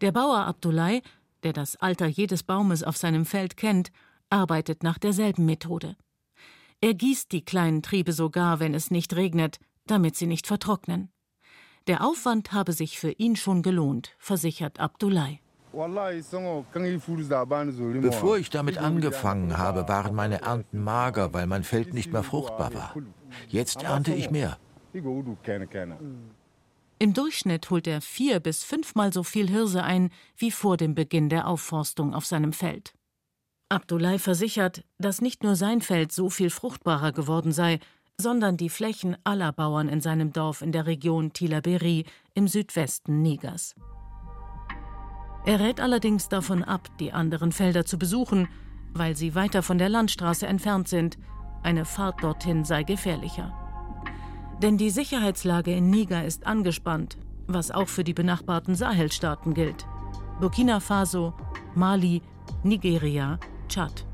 Der 0.00 0.12
Bauer 0.12 0.46
Abdullah, 0.46 1.00
der 1.42 1.52
das 1.52 1.76
Alter 1.76 2.06
jedes 2.06 2.42
Baumes 2.42 2.82
auf 2.82 2.96
seinem 2.96 3.26
Feld 3.26 3.58
kennt, 3.58 3.92
arbeitet 4.30 4.82
nach 4.82 4.96
derselben 4.96 5.44
Methode. 5.44 5.94
Er 6.84 6.94
gießt 6.94 7.30
die 7.30 7.44
kleinen 7.44 7.80
Triebe 7.82 8.12
sogar, 8.12 8.58
wenn 8.58 8.74
es 8.74 8.90
nicht 8.90 9.14
regnet, 9.14 9.60
damit 9.86 10.16
sie 10.16 10.26
nicht 10.26 10.48
vertrocknen. 10.48 11.12
Der 11.86 12.04
Aufwand 12.04 12.52
habe 12.52 12.72
sich 12.72 12.98
für 12.98 13.12
ihn 13.12 13.36
schon 13.36 13.62
gelohnt, 13.62 14.16
versichert 14.18 14.80
Abdullah. 14.80 15.28
Bevor 18.00 18.36
ich 18.36 18.50
damit 18.50 18.78
angefangen 18.78 19.58
habe, 19.58 19.88
waren 19.88 20.14
meine 20.16 20.42
Ernten 20.42 20.82
mager, 20.82 21.32
weil 21.32 21.46
mein 21.46 21.62
Feld 21.62 21.94
nicht 21.94 22.12
mehr 22.12 22.24
fruchtbar 22.24 22.74
war. 22.74 22.96
Jetzt 23.48 23.84
ernte 23.84 24.12
ich 24.12 24.30
mehr. 24.30 24.58
Im 26.98 27.14
Durchschnitt 27.14 27.70
holt 27.70 27.86
er 27.86 28.00
vier 28.00 28.40
bis 28.40 28.64
fünfmal 28.64 29.12
so 29.12 29.22
viel 29.22 29.48
Hirse 29.48 29.84
ein 29.84 30.10
wie 30.36 30.50
vor 30.50 30.76
dem 30.76 30.96
Beginn 30.96 31.28
der 31.28 31.46
Aufforstung 31.46 32.12
auf 32.12 32.26
seinem 32.26 32.52
Feld. 32.52 32.92
Abdullah 33.72 34.18
versichert, 34.18 34.84
dass 34.98 35.22
nicht 35.22 35.42
nur 35.42 35.56
sein 35.56 35.80
Feld 35.80 36.12
so 36.12 36.28
viel 36.28 36.50
fruchtbarer 36.50 37.10
geworden 37.10 37.52
sei, 37.52 37.80
sondern 38.20 38.58
die 38.58 38.68
Flächen 38.68 39.16
aller 39.24 39.50
Bauern 39.50 39.88
in 39.88 40.02
seinem 40.02 40.30
Dorf 40.30 40.60
in 40.60 40.72
der 40.72 40.86
Region 40.86 41.32
Tilaberi 41.32 42.04
im 42.34 42.48
Südwesten 42.48 43.22
Nigers. 43.22 43.74
Er 45.46 45.58
rät 45.58 45.80
allerdings 45.80 46.28
davon 46.28 46.62
ab, 46.62 46.90
die 47.00 47.14
anderen 47.14 47.50
Felder 47.50 47.86
zu 47.86 47.98
besuchen, 47.98 48.46
weil 48.92 49.16
sie 49.16 49.34
weiter 49.34 49.62
von 49.62 49.78
der 49.78 49.88
Landstraße 49.88 50.46
entfernt 50.46 50.88
sind. 50.88 51.16
Eine 51.62 51.86
Fahrt 51.86 52.22
dorthin 52.22 52.66
sei 52.66 52.82
gefährlicher. 52.82 53.54
Denn 54.60 54.76
die 54.76 54.90
Sicherheitslage 54.90 55.74
in 55.74 55.88
Niger 55.88 56.26
ist 56.26 56.46
angespannt, 56.46 57.16
was 57.46 57.70
auch 57.70 57.88
für 57.88 58.04
die 58.04 58.12
benachbarten 58.12 58.74
Sahelstaaten 58.74 59.54
gilt. 59.54 59.86
Burkina 60.40 60.78
Faso, 60.78 61.32
Mali, 61.74 62.20
Nigeria 62.62 63.38
Tschad. 63.68 64.04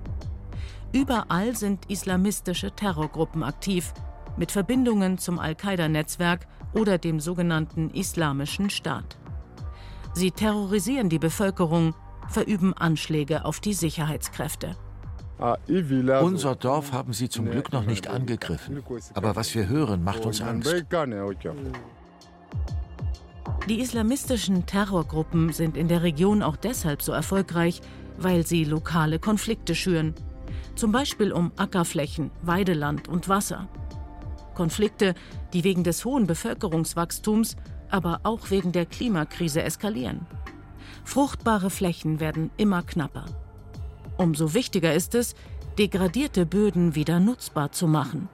Überall 0.93 1.55
sind 1.57 1.90
islamistische 1.90 2.71
Terrorgruppen 2.71 3.43
aktiv, 3.43 3.93
mit 4.37 4.52
Verbindungen 4.52 5.19
zum 5.19 5.38
Al-Qaida-Netzwerk 5.38 6.47
oder 6.73 6.99
dem 6.99 7.21
sogenannten 7.21 7.90
Islamischen 7.90 8.71
Staat. 8.71 9.19
Sie 10.14 10.31
terrorisieren 10.31 11.09
die 11.09 11.19
Bevölkerung, 11.19 11.95
verüben 12.28 12.75
Anschläge 12.75 13.45
auf 13.45 13.61
die 13.61 13.75
Sicherheitskräfte. 13.75 14.76
Unser 16.23 16.57
Dorf 16.57 16.93
haben 16.93 17.12
sie 17.12 17.28
zum 17.28 17.50
Glück 17.50 17.73
noch 17.73 17.85
nicht 17.85 18.09
angegriffen. 18.09 18.83
Aber 19.14 19.37
was 19.37 19.55
wir 19.55 19.69
hören, 19.69 20.02
macht 20.02 20.26
uns 20.26 20.40
Angst. 20.40 20.75
Die 23.69 23.81
islamistischen 23.81 24.67
Terrorgruppen 24.67 25.52
sind 25.52 25.76
in 25.76 25.88
der 25.88 26.02
Region 26.02 26.43
auch 26.43 26.57
deshalb 26.57 27.02
so 27.02 27.12
erfolgreich, 27.12 27.81
weil 28.18 28.46
sie 28.46 28.64
lokale 28.64 29.18
Konflikte 29.18 29.75
schüren, 29.75 30.14
zum 30.75 30.92
Beispiel 30.92 31.32
um 31.32 31.52
Ackerflächen, 31.56 32.30
Weideland 32.42 33.08
und 33.08 33.28
Wasser. 33.28 33.68
Konflikte, 34.54 35.14
die 35.52 35.64
wegen 35.64 35.84
des 35.84 36.04
hohen 36.04 36.26
Bevölkerungswachstums, 36.26 37.56
aber 37.90 38.20
auch 38.25 38.50
wegen 38.50 38.72
der 38.72 38.87
Klimakrise 38.87 39.62
eskalieren. 39.62 40.26
Fruchtbare 41.04 41.70
Flächen 41.70 42.20
werden 42.20 42.50
immer 42.56 42.82
knapper. 42.82 43.25
Umso 44.18 44.52
wichtiger 44.52 44.92
ist 44.92 45.14
es, 45.14 45.34
degradierte 45.78 46.44
Böden 46.44 46.94
wieder 46.94 47.20
nutzbar 47.20 47.72
zu 47.72 47.87
machen. 47.87 48.28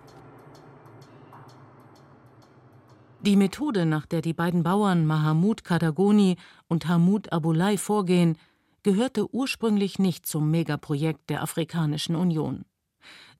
Die 3.20 3.36
Methode, 3.36 3.86
nach 3.86 4.04
der 4.04 4.20
die 4.20 4.34
beiden 4.34 4.62
Bauern 4.62 5.06
Mahamud 5.06 5.64
Kadagoni 5.64 6.36
und 6.68 6.88
Hamud 6.88 7.32
Abulai 7.32 7.78
vorgehen, 7.78 8.36
gehörte 8.84 9.34
ursprünglich 9.34 9.98
nicht 9.98 10.26
zum 10.26 10.50
Megaprojekt 10.50 11.28
der 11.30 11.42
Afrikanischen 11.42 12.14
Union. 12.14 12.64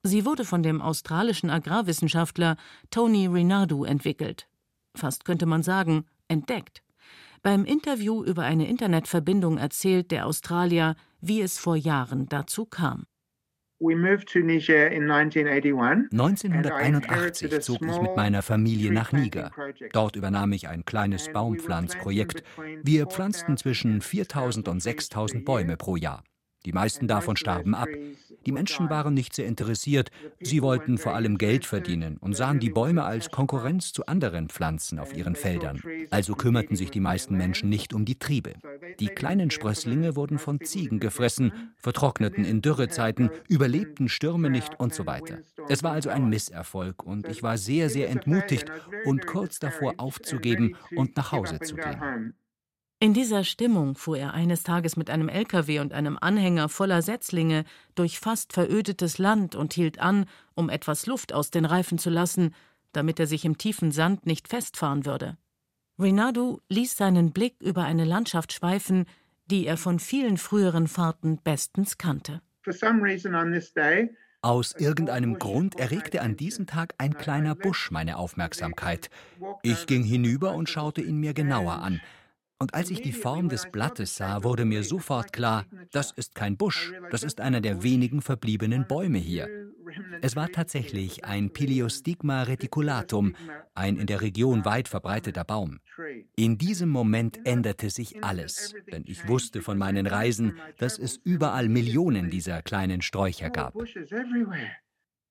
Sie 0.03 0.25
wurde 0.25 0.43
von 0.43 0.61
dem 0.61 0.81
australischen 0.81 1.49
Agrarwissenschaftler 1.49 2.57
Tony 2.91 3.27
Rinaldo 3.27 3.85
entwickelt. 3.85 4.49
Fast 4.95 5.23
könnte 5.23 5.45
man 5.45 5.63
sagen, 5.63 6.05
entdeckt. 6.27 6.83
Beim 7.41 7.63
Interview 7.63 8.23
über 8.23 8.43
eine 8.43 8.67
Internetverbindung 8.67 9.57
erzählt 9.57 10.11
der 10.11 10.25
Australier, 10.25 10.95
wie 11.21 11.41
es 11.41 11.59
vor 11.59 11.75
Jahren 11.75 12.27
dazu 12.27 12.65
kam. 12.65 13.05
1981 16.11 17.59
zog 17.61 17.81
ich 17.81 18.01
mit 18.01 18.15
meiner 18.15 18.41
Familie 18.41 18.91
nach 18.93 19.11
Niger. 19.11 19.51
Dort 19.91 20.15
übernahm 20.15 20.53
ich 20.53 20.69
ein 20.69 20.85
kleines 20.85 21.29
Baumpflanzprojekt. 21.31 22.43
Wir 22.83 23.05
pflanzten 23.07 23.57
zwischen 23.57 23.99
4000 24.01 24.69
und 24.69 24.81
6000 24.81 25.43
Bäume 25.43 25.75
pro 25.75 25.97
Jahr. 25.97 26.23
Die 26.65 26.73
meisten 26.73 27.07
davon 27.07 27.37
starben 27.37 27.75
ab. 27.75 27.87
Die 28.45 28.51
Menschen 28.51 28.89
waren 28.89 29.13
nicht 29.13 29.33
sehr 29.35 29.45
interessiert. 29.45 30.09
Sie 30.39 30.61
wollten 30.61 30.97
vor 30.97 31.13
allem 31.13 31.37
Geld 31.37 31.65
verdienen 31.65 32.17
und 32.17 32.35
sahen 32.35 32.59
die 32.59 32.69
Bäume 32.69 33.03
als 33.03 33.31
Konkurrenz 33.31 33.93
zu 33.93 34.05
anderen 34.05 34.49
Pflanzen 34.49 34.99
auf 34.99 35.15
ihren 35.15 35.35
Feldern. 35.35 35.81
Also 36.09 36.35
kümmerten 36.35 36.75
sich 36.75 36.91
die 36.91 36.99
meisten 36.99 37.37
Menschen 37.37 37.69
nicht 37.69 37.93
um 37.93 38.05
die 38.05 38.19
Triebe. 38.19 38.53
Die 38.99 39.07
kleinen 39.07 39.51
Sprösslinge 39.51 40.15
wurden 40.15 40.39
von 40.39 40.59
Ziegen 40.61 40.99
gefressen, 40.99 41.51
vertrockneten 41.77 42.45
in 42.45 42.61
Dürrezeiten, 42.61 43.29
überlebten 43.47 44.09
Stürme 44.09 44.49
nicht 44.49 44.79
und 44.79 44.93
so 44.93 45.05
weiter. 45.05 45.39
Es 45.69 45.83
war 45.83 45.91
also 45.91 46.09
ein 46.09 46.29
Misserfolg 46.29 47.03
und 47.03 47.27
ich 47.27 47.43
war 47.43 47.57
sehr, 47.57 47.89
sehr 47.89 48.09
entmutigt 48.09 48.71
und 49.05 49.25
kurz 49.25 49.59
davor 49.59 49.95
aufzugeben 49.97 50.75
und 50.95 51.15
nach 51.15 51.31
Hause 51.31 51.59
zu 51.59 51.75
gehen. 51.75 52.33
In 53.05 53.13
dieser 53.13 53.43
Stimmung 53.43 53.93
fuhr 53.93 54.17
er 54.17 54.33
eines 54.33 54.63
Tages 54.63 54.97
mit 54.97 55.11
einem 55.11 55.29
LKW 55.29 55.77
und 55.77 55.93
einem 55.93 56.17
Anhänger 56.19 56.69
voller 56.69 57.03
Setzlinge 57.03 57.63
durch 57.93 58.19
fast 58.19 58.51
verödetes 58.51 59.19
Land 59.19 59.53
und 59.53 59.75
hielt 59.75 59.99
an, 59.99 60.25
um 60.55 60.69
etwas 60.71 61.05
Luft 61.05 61.31
aus 61.31 61.51
den 61.51 61.65
Reifen 61.65 61.99
zu 61.99 62.09
lassen, 62.09 62.55
damit 62.93 63.19
er 63.19 63.27
sich 63.27 63.45
im 63.45 63.59
tiefen 63.59 63.91
Sand 63.91 64.25
nicht 64.25 64.47
festfahren 64.47 65.05
würde. 65.05 65.37
Rinaldo 65.99 66.61
ließ 66.69 66.97
seinen 66.97 67.31
Blick 67.31 67.61
über 67.61 67.83
eine 67.83 68.05
Landschaft 68.05 68.53
schweifen, 68.53 69.05
die 69.51 69.67
er 69.67 69.77
von 69.77 69.99
vielen 69.99 70.37
früheren 70.37 70.87
Fahrten 70.87 71.37
bestens 71.43 71.99
kannte. 71.99 72.41
Aus 74.41 74.75
irgendeinem 74.75 75.37
Grund 75.37 75.79
erregte 75.79 76.21
an 76.23 76.37
diesem 76.37 76.65
Tag 76.65 76.95
ein 76.97 77.15
kleiner 77.15 77.53
Busch 77.53 77.91
meine 77.91 78.17
Aufmerksamkeit. 78.17 79.11
Ich 79.61 79.85
ging 79.85 80.03
hinüber 80.03 80.55
und 80.55 80.71
schaute 80.71 81.01
ihn 81.01 81.19
mir 81.19 81.35
genauer 81.35 81.73
an. 81.73 82.01
Und 82.57 82.73
als 82.73 82.89
ich 82.89 83.01
die 83.01 83.11
Form 83.11 83.49
des 83.49 83.69
Blattes 83.71 84.15
sah, 84.15 84.43
wurde 84.43 84.63
mir 84.63 84.83
sofort 84.83 85.33
klar, 85.33 85.65
das 85.91 86.11
ist 86.11 86.35
kein 86.35 86.55
Busch, 86.55 86.93
das 87.11 87.23
ist 87.23 87.41
einer 87.41 87.59
der 87.59 87.83
wenigen 87.83 88.21
verbliebenen 88.21 88.87
Bäume 88.87 89.17
hier. 89.17 89.49
Es 90.21 90.35
war 90.35 90.49
tatsächlich 90.49 91.25
ein 91.25 91.51
Piliostigma 91.51 92.43
reticulatum, 92.43 93.35
ein 93.73 93.97
in 93.97 94.07
der 94.07 94.21
Region 94.21 94.65
weit 94.65 94.87
verbreiteter 94.87 95.43
Baum. 95.43 95.79
In 96.35 96.57
diesem 96.57 96.89
Moment 96.89 97.39
änderte 97.45 97.89
sich 97.89 98.23
alles, 98.23 98.73
denn 98.91 99.03
ich 99.05 99.27
wusste 99.27 99.61
von 99.61 99.77
meinen 99.77 100.07
Reisen, 100.07 100.57
dass 100.77 100.97
es 100.97 101.17
überall 101.23 101.69
Millionen 101.69 102.29
dieser 102.29 102.61
kleinen 102.61 103.01
Sträucher 103.01 103.49
gab. 103.49 103.75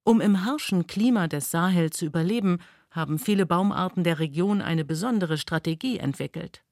Um 0.04 0.21
im 0.21 0.45
harschen 0.45 0.87
Klima 0.87 1.28
des 1.28 1.50
Sahel 1.50 1.90
zu 1.90 2.04
überleben, 2.04 2.59
haben 2.90 3.19
viele 3.19 3.47
Baumarten 3.47 4.04
der 4.04 4.19
Region 4.19 4.61
eine 4.61 4.85
besondere 4.85 5.38
Strategie 5.38 5.99
entwickelt. 5.99 6.62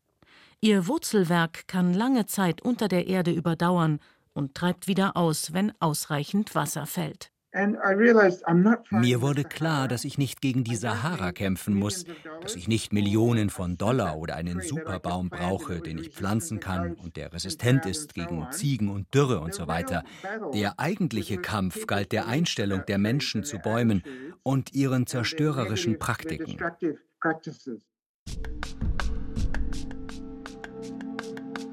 Ihr 0.64 0.86
Wurzelwerk 0.86 1.66
kann 1.66 1.92
lange 1.92 2.26
Zeit 2.26 2.62
unter 2.62 2.86
der 2.86 3.08
Erde 3.08 3.32
überdauern 3.32 3.98
und 4.32 4.54
treibt 4.54 4.86
wieder 4.86 5.16
aus, 5.16 5.52
wenn 5.52 5.72
ausreichend 5.80 6.54
Wasser 6.54 6.86
fällt. 6.86 7.32
Mir 7.52 9.20
wurde 9.20 9.42
klar, 9.42 9.88
dass 9.88 10.04
ich 10.04 10.18
nicht 10.18 10.40
gegen 10.40 10.62
die 10.62 10.76
Sahara 10.76 11.32
kämpfen 11.32 11.74
muss, 11.74 12.04
dass 12.40 12.54
ich 12.54 12.68
nicht 12.68 12.92
Millionen 12.92 13.50
von 13.50 13.76
Dollar 13.76 14.16
oder 14.16 14.36
einen 14.36 14.60
Superbaum 14.60 15.30
brauche, 15.30 15.80
den 15.80 15.98
ich 15.98 16.10
pflanzen 16.10 16.60
kann 16.60 16.94
und 16.94 17.16
der 17.16 17.32
resistent 17.32 17.84
ist 17.84 18.14
gegen 18.14 18.46
Ziegen 18.52 18.88
und 18.88 19.12
Dürre 19.12 19.40
und 19.40 19.54
so 19.54 19.66
weiter. 19.66 20.04
Der 20.54 20.78
eigentliche 20.78 21.38
Kampf 21.38 21.88
galt 21.88 22.12
der 22.12 22.28
Einstellung 22.28 22.84
der 22.86 22.98
Menschen 22.98 23.42
zu 23.42 23.58
Bäumen 23.58 24.04
und 24.44 24.72
ihren 24.72 25.08
zerstörerischen 25.08 25.98
Praktiken. 25.98 26.56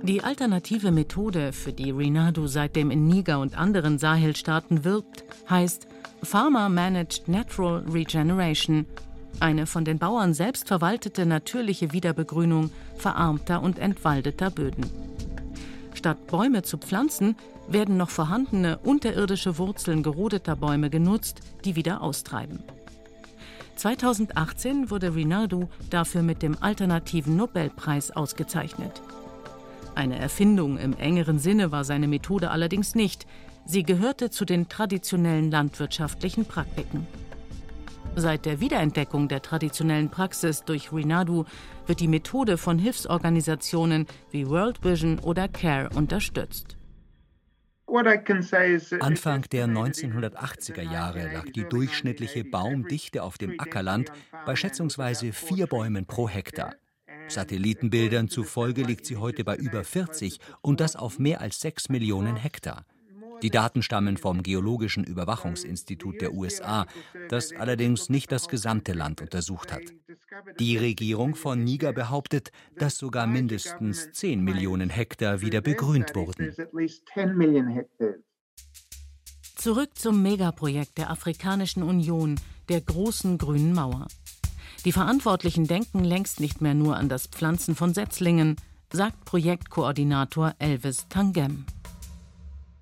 Die 0.01 0.23
alternative 0.23 0.91
Methode, 0.91 1.51
für 1.51 1.73
die 1.73 1.91
Rinaldo 1.91 2.47
seitdem 2.47 2.89
in 2.89 3.05
Niger 3.05 3.39
und 3.39 3.57
anderen 3.57 3.99
Sahelstaaten 3.99 4.85
wirbt, 4.85 5.25
heißt 5.49 5.87
Farmer 6.23 6.69
Managed 6.69 7.27
Natural 7.27 7.83
Regeneration, 7.91 8.85
eine 9.41 9.67
von 9.67 9.85
den 9.85 9.99
Bauern 9.99 10.33
selbst 10.33 10.67
verwaltete 10.67 11.25
natürliche 11.25 11.91
Wiederbegrünung 11.91 12.71
verarmter 12.97 13.61
und 13.61 13.77
entwaldeter 13.77 14.49
Böden. 14.49 14.85
Statt 15.93 16.27
Bäume 16.27 16.63
zu 16.63 16.77
pflanzen, 16.77 17.35
werden 17.67 17.97
noch 17.97 18.09
vorhandene 18.09 18.79
unterirdische 18.79 19.57
Wurzeln 19.57 20.01
gerodeter 20.01 20.55
Bäume 20.55 20.89
genutzt, 20.89 21.41
die 21.65 21.75
wieder 21.75 22.01
austreiben. 22.01 22.63
2018 23.75 24.89
wurde 24.89 25.13
Rinaldo 25.13 25.69
dafür 25.89 26.23
mit 26.23 26.41
dem 26.41 26.57
alternativen 26.61 27.35
Nobelpreis 27.35 28.11
ausgezeichnet. 28.11 29.01
Eine 29.99 30.17
Erfindung 30.17 30.77
im 30.77 30.93
engeren 30.97 31.39
Sinne 31.39 31.73
war 31.73 31.83
seine 31.83 32.07
Methode 32.07 32.51
allerdings 32.51 32.95
nicht. 32.95 33.27
Sie 33.65 33.83
gehörte 33.83 34.29
zu 34.29 34.45
den 34.45 34.69
traditionellen 34.69 35.51
landwirtschaftlichen 35.51 36.45
Praktiken. 36.45 37.05
Seit 38.15 38.45
der 38.45 38.61
Wiederentdeckung 38.61 39.27
der 39.27 39.41
traditionellen 39.41 40.07
Praxis 40.07 40.63
durch 40.63 40.93
Rinadu 40.93 41.43
wird 41.85 41.99
die 41.99 42.07
Methode 42.07 42.57
von 42.57 42.79
Hilfsorganisationen 42.79 44.07
wie 44.31 44.47
World 44.47 44.85
Vision 44.85 45.19
oder 45.19 45.49
CARE 45.49 45.89
unterstützt. 45.93 46.77
Anfang 49.01 49.41
der 49.51 49.67
1980er 49.67 50.81
Jahre 50.81 51.33
lag 51.33 51.45
die 51.53 51.65
durchschnittliche 51.65 52.45
Baumdichte 52.45 53.21
auf 53.21 53.37
dem 53.37 53.59
Ackerland 53.59 54.13
bei 54.45 54.55
schätzungsweise 54.55 55.33
vier 55.33 55.67
Bäumen 55.67 56.05
pro 56.05 56.29
Hektar. 56.29 56.75
Satellitenbildern 57.29 58.29
zufolge 58.29 58.83
liegt 58.83 59.05
sie 59.05 59.17
heute 59.17 59.43
bei 59.43 59.55
über 59.55 59.83
40 59.83 60.39
und 60.61 60.79
das 60.79 60.95
auf 60.95 61.19
mehr 61.19 61.41
als 61.41 61.59
6 61.61 61.89
Millionen 61.89 62.35
Hektar. 62.35 62.85
Die 63.41 63.49
Daten 63.49 63.81
stammen 63.81 64.17
vom 64.17 64.43
Geologischen 64.43 65.03
Überwachungsinstitut 65.03 66.19
der 66.21 66.33
USA, 66.33 66.85
das 67.29 67.53
allerdings 67.53 68.09
nicht 68.09 68.31
das 68.31 68.47
gesamte 68.49 68.93
Land 68.93 69.21
untersucht 69.21 69.71
hat. 69.71 69.83
Die 70.59 70.77
Regierung 70.77 71.35
von 71.35 71.63
Niger 71.63 71.93
behauptet, 71.93 72.51
dass 72.75 72.97
sogar 72.97 73.27
mindestens 73.27 74.11
10 74.11 74.43
Millionen 74.43 74.89
Hektar 74.89 75.41
wieder 75.41 75.61
begrünt 75.61 76.15
wurden. 76.15 76.53
Zurück 79.55 79.89
zum 79.95 80.21
Megaprojekt 80.21 80.97
der 80.97 81.09
Afrikanischen 81.09 81.83
Union, 81.83 82.39
der 82.69 82.81
großen 82.81 83.37
grünen 83.37 83.73
Mauer. 83.73 84.07
Die 84.85 84.91
Verantwortlichen 84.93 85.67
denken 85.67 86.03
längst 86.03 86.39
nicht 86.39 86.61
mehr 86.61 86.73
nur 86.73 86.95
an 86.95 87.09
das 87.09 87.27
Pflanzen 87.27 87.75
von 87.75 87.93
Setzlingen, 87.93 88.55
sagt 88.91 89.25
Projektkoordinator 89.25 90.55
Elvis 90.57 91.07
Tangem. 91.09 91.65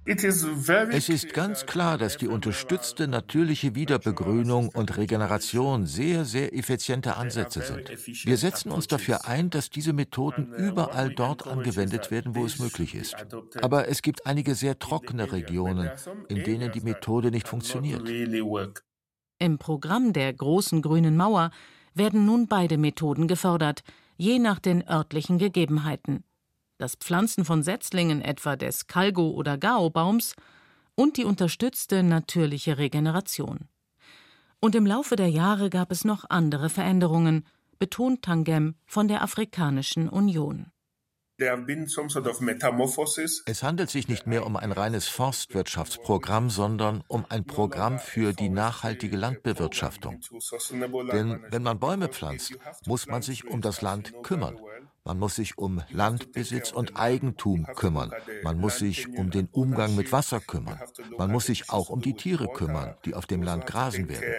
Es 0.06 1.10
ist 1.10 1.34
ganz 1.34 1.66
klar, 1.66 1.98
dass 1.98 2.16
die 2.16 2.28
unterstützte 2.28 3.10
natürliche 3.10 3.76
Wiederbegrünung 3.76 4.70
und 4.70 4.96
Regeneration 4.96 5.86
sehr, 5.86 6.24
sehr 6.24 6.56
effiziente 6.56 7.18
Ansätze 7.18 7.62
sind. 7.62 7.90
Wir 8.26 8.38
setzen 8.38 8.72
uns 8.72 8.88
dafür 8.88 9.26
ein, 9.26 9.50
dass 9.50 9.70
diese 9.70 9.92
Methoden 9.92 10.54
überall 10.54 11.10
dort 11.10 11.46
angewendet 11.46 12.10
werden, 12.10 12.36
wo 12.36 12.46
es 12.46 12.58
möglich 12.58 12.96
ist. 12.96 13.18
Aber 13.62 13.90
es 13.90 14.02
gibt 14.02 14.26
einige 14.26 14.56
sehr 14.56 14.80
trockene 14.80 15.30
Regionen, 15.34 15.90
in 16.30 16.42
denen 16.44 16.72
die 16.72 16.82
Methode 16.82 17.30
nicht 17.30 17.48
funktioniert. 17.48 18.08
Im 19.40 19.58
Programm 19.58 20.14
der 20.14 20.32
großen 20.34 20.82
grünen 20.82 21.18
Mauer 21.18 21.52
werden 21.98 22.26
nun 22.26 22.48
beide 22.48 22.78
Methoden 22.78 23.28
gefördert, 23.28 23.84
je 24.18 24.40
nach 24.40 24.60
den 24.60 24.88
örtlichen 24.88 25.38
Gegebenheiten. 25.38 26.24
Das 26.78 26.96
Pflanzen 26.96 27.46
von 27.46 27.64
Setzlingen 27.64 28.22
etwa 28.22 28.56
des 28.56 28.88
Kalgo- 28.88 29.32
oder 29.32 29.58
Gao-Baums 29.58 30.36
und 30.96 31.18
die 31.18 31.26
unterstützte 31.26 32.04
natürliche 32.04 32.78
Regeneration. 32.78 33.68
Und 34.60 34.76
im 34.76 34.86
Laufe 34.86 35.16
der 35.16 35.30
Jahre 35.30 35.70
gab 35.70 35.92
es 35.92 36.04
noch 36.04 36.26
andere 36.30 36.70
Veränderungen, 36.70 37.46
betont 37.80 38.24
Tangem 38.24 38.76
von 38.86 39.08
der 39.08 39.22
Afrikanischen 39.22 40.10
Union. 40.10 40.72
Es 43.46 43.64
handelt 43.64 43.90
sich 43.90 44.08
nicht 44.08 44.28
mehr 44.28 44.46
um 44.46 44.58
ein 44.58 44.72
reines 44.72 45.08
Forstwirtschaftsprogramm, 45.08 46.50
sondern 46.50 47.04
um 47.08 47.26
ein 47.30 47.46
Programm 47.46 48.00
für 48.00 48.34
die 48.34 48.50
nachhaltige 48.50 49.18
Landbewirtschaftung. 49.18 50.20
Denn 51.12 51.40
wenn 51.50 51.64
man 51.64 51.80
Bäume 51.80 52.08
pflanzt, 52.08 52.58
muss 52.86 53.06
man 53.06 53.22
sich 53.22 53.46
um 53.48 53.62
das 53.62 53.82
Land 53.82 54.14
kümmern. 54.24 54.60
Man 55.04 55.20
muss 55.20 55.36
sich 55.36 55.58
um 55.58 55.82
Landbesitz 55.90 56.72
und 56.72 56.98
Eigentum 56.98 57.66
kümmern. 57.76 58.12
Man 58.44 58.60
muss 58.60 58.80
sich 58.80 59.08
um 59.08 59.30
den 59.32 59.48
Umgang 59.52 59.96
mit 59.96 60.12
Wasser 60.12 60.40
kümmern. 60.42 60.82
Man 61.18 61.32
muss 61.32 61.46
sich 61.46 61.70
auch 61.70 61.90
um 61.90 62.02
die 62.02 62.16
Tiere 62.16 62.48
kümmern, 62.48 62.96
die 63.06 63.14
auf 63.14 63.26
dem 63.26 63.42
Land 63.42 63.68
grasen 63.68 64.10
werden. 64.10 64.34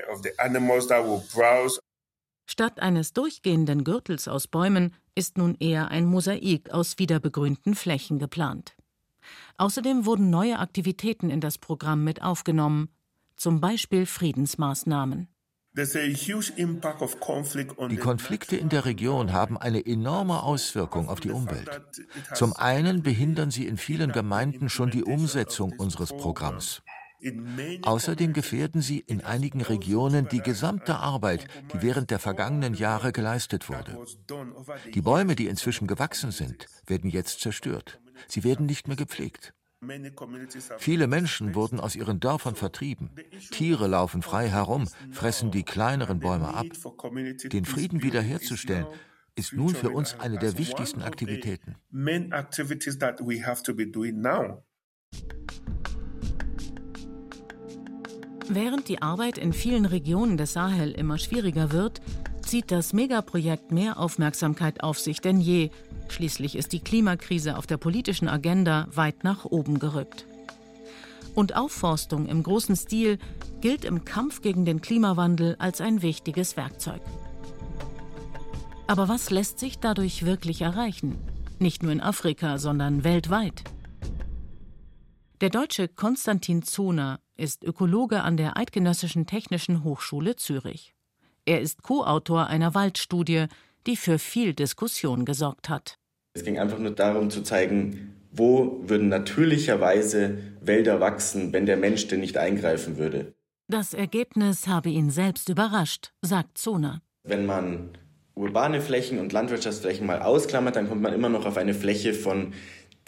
Statt 2.51 2.81
eines 2.81 3.13
durchgehenden 3.13 3.85
Gürtels 3.85 4.27
aus 4.27 4.49
Bäumen 4.49 4.95
ist 5.19 5.37
nun 5.37 5.57
eher 5.59 5.89
ein 5.89 6.07
Mosaik 6.07 6.71
aus 6.71 6.99
wiederbegrünten 6.99 7.75
Flächen 7.75 8.21
geplant. 8.21 8.77
Außerdem 9.57 10.07
wurden 10.07 10.31
neue 10.31 10.61
Aktivitäten 10.61 11.29
in 11.29 11.41
das 11.41 11.59
Programm 11.59 12.05
mit 12.05 12.23
aufgenommen, 12.23 12.89
zum 13.37 13.61
Beispiel 13.61 14.07
Friedensmaßnahmen. 14.07 15.27
Die 17.91 17.97
Konflikte 17.97 18.57
in 18.57 18.69
der 18.69 18.85
Region 18.85 19.33
haben 19.33 19.59
eine 19.59 19.85
enorme 19.85 20.43
Auswirkung 20.43 21.09
auf 21.09 21.21
die 21.21 21.31
Umwelt. 21.31 21.83
Zum 22.35 22.53
einen 22.55 23.03
behindern 23.03 23.51
sie 23.51 23.67
in 23.67 23.77
vielen 23.77 24.13
Gemeinden 24.13 24.69
schon 24.69 24.91
die 24.91 25.05
Umsetzung 25.05 25.73
unseres 25.79 26.11
Programms. 26.17 26.83
Außerdem 27.83 28.33
gefährden 28.33 28.81
sie 28.81 29.01
in 29.01 29.23
einigen 29.23 29.61
Regionen 29.61 30.29
die 30.29 30.41
gesamte 30.41 30.97
Arbeit, 30.97 31.47
die 31.73 31.83
während 31.83 32.11
der 32.11 32.19
vergangenen 32.19 32.75
Jahre 32.75 33.13
geleistet 33.13 33.69
wurde. 33.69 33.99
Die 34.95 35.01
Bäume, 35.01 35.35
die 35.35 35.49
inzwischen 35.49 35.87
gewachsen 35.87 36.31
sind, 36.31 36.67
werden 36.87 37.11
jetzt 37.11 37.41
zerstört. 37.41 38.01
Sie 38.29 38.45
werden 38.45 38.67
nicht 38.67 38.89
mehr 38.89 38.97
gepflegt. 38.97 39.55
Viele 40.79 41.07
Menschen 41.07 41.55
wurden 41.55 41.79
aus 41.79 41.95
ihren 41.95 42.19
Dörfern 42.19 42.57
vertrieben. 42.57 43.11
Tiere 43.53 43.87
laufen 43.87 44.23
frei 44.23 44.49
herum, 44.49 44.89
fressen 45.13 45.51
die 45.51 45.63
kleineren 45.63 46.19
Bäume 46.19 46.53
ab. 46.53 46.67
Den 47.45 47.65
Frieden 47.65 48.03
wiederherzustellen 48.03 48.87
ist 49.37 49.53
nun 49.53 49.75
für 49.75 49.91
uns 49.91 50.19
eine 50.19 50.39
der 50.39 50.59
wichtigsten 50.59 51.03
Aktivitäten. 51.03 51.77
Während 58.51 58.89
die 58.89 59.03
Arbeit 59.03 59.37
in 59.37 59.53
vielen 59.53 59.85
Regionen 59.85 60.39
des 60.39 60.55
Sahel 60.55 60.93
immer 60.93 61.19
schwieriger 61.19 61.71
wird, 61.71 62.01
zieht 62.41 62.71
das 62.71 62.95
Megaprojekt 62.95 63.73
mehr 63.73 63.99
Aufmerksamkeit 63.99 64.83
auf 64.83 64.99
sich 64.99 65.21
denn 65.21 65.39
je. 65.39 65.69
Schließlich 66.09 66.57
ist 66.57 66.73
die 66.73 66.81
Klimakrise 66.81 67.59
auf 67.59 67.67
der 67.67 67.77
politischen 67.77 68.27
Agenda 68.27 68.89
weit 68.91 69.23
nach 69.23 69.45
oben 69.45 69.79
gerückt. 69.79 70.25
Und 71.35 71.55
Aufforstung 71.57 72.27
im 72.27 72.43
großen 72.43 72.75
Stil 72.75 73.19
gilt 73.61 73.85
im 73.85 74.07
Kampf 74.07 74.41
gegen 74.41 74.65
den 74.65 74.81
Klimawandel 74.81 75.57
als 75.59 75.83
ein 75.83 76.01
wichtiges 76.01 76.57
Werkzeug. 76.57 77.03
Aber 78.87 79.11
was 79.11 79.29
lässt 79.29 79.59
sich 79.59 79.79
dadurch 79.79 80.25
wirklich 80.25 80.63
erreichen? 80.63 81.19
Nicht 81.59 81.83
nur 81.83 81.93
in 81.93 82.01
Afrika, 82.01 82.57
sondern 82.57 83.05
weltweit. 83.05 83.65
Der 85.43 85.51
Deutsche 85.51 85.87
Konstantin 85.87 86.63
Zoner 86.63 87.21
ist 87.39 87.65
Ökologe 87.65 88.23
an 88.23 88.37
der 88.37 88.57
Eidgenössischen 88.57 89.27
Technischen 89.27 89.85
Hochschule 89.85 90.37
Zürich. 90.37 90.95
Er 91.47 91.61
ist 91.61 91.83
Co-Autor 91.83 92.49
einer 92.49 92.75
Waldstudie, 92.75 93.47
die 93.87 93.97
für 93.97 94.19
viel 94.19 94.53
Diskussion 94.53 95.25
gesorgt 95.25 95.69
hat. 95.69 95.99
Es 96.35 96.45
ging 96.45 96.59
einfach 96.59 96.79
nur 96.79 96.91
darum 96.91 97.31
zu 97.31 97.43
zeigen, 97.43 98.15
wo 98.33 98.81
würden 98.83 99.09
natürlicherweise 99.09 100.39
Wälder 100.61 101.01
wachsen, 101.01 101.53
wenn 101.53 101.65
der 101.65 101.77
Mensch 101.77 102.09
denn 102.09 102.21
nicht 102.21 102.37
eingreifen 102.37 102.99
würde. 102.99 103.35
Das 103.69 103.95
Ergebnis 103.95 104.67
habe 104.67 104.91
ihn 104.91 105.11
selbst 105.11 105.49
überrascht, 105.49 106.13
sagt 106.23 106.59
Zoner. 106.59 107.03
Wenn 107.23 107.47
man 107.47 107.91
urbane 108.35 108.81
Flächen 108.81 109.19
und 109.19 109.33
Landwirtschaftsflächen 109.33 110.07
mal 110.07 110.23
ausklammert, 110.23 110.77
dann 110.77 110.89
kommt 110.89 111.03
man 111.03 111.13
immer 111.13 111.29
noch 111.29 111.47
auf 111.47 111.57
eine 111.57 111.75
Fläche 111.75 112.15
von 112.15 112.53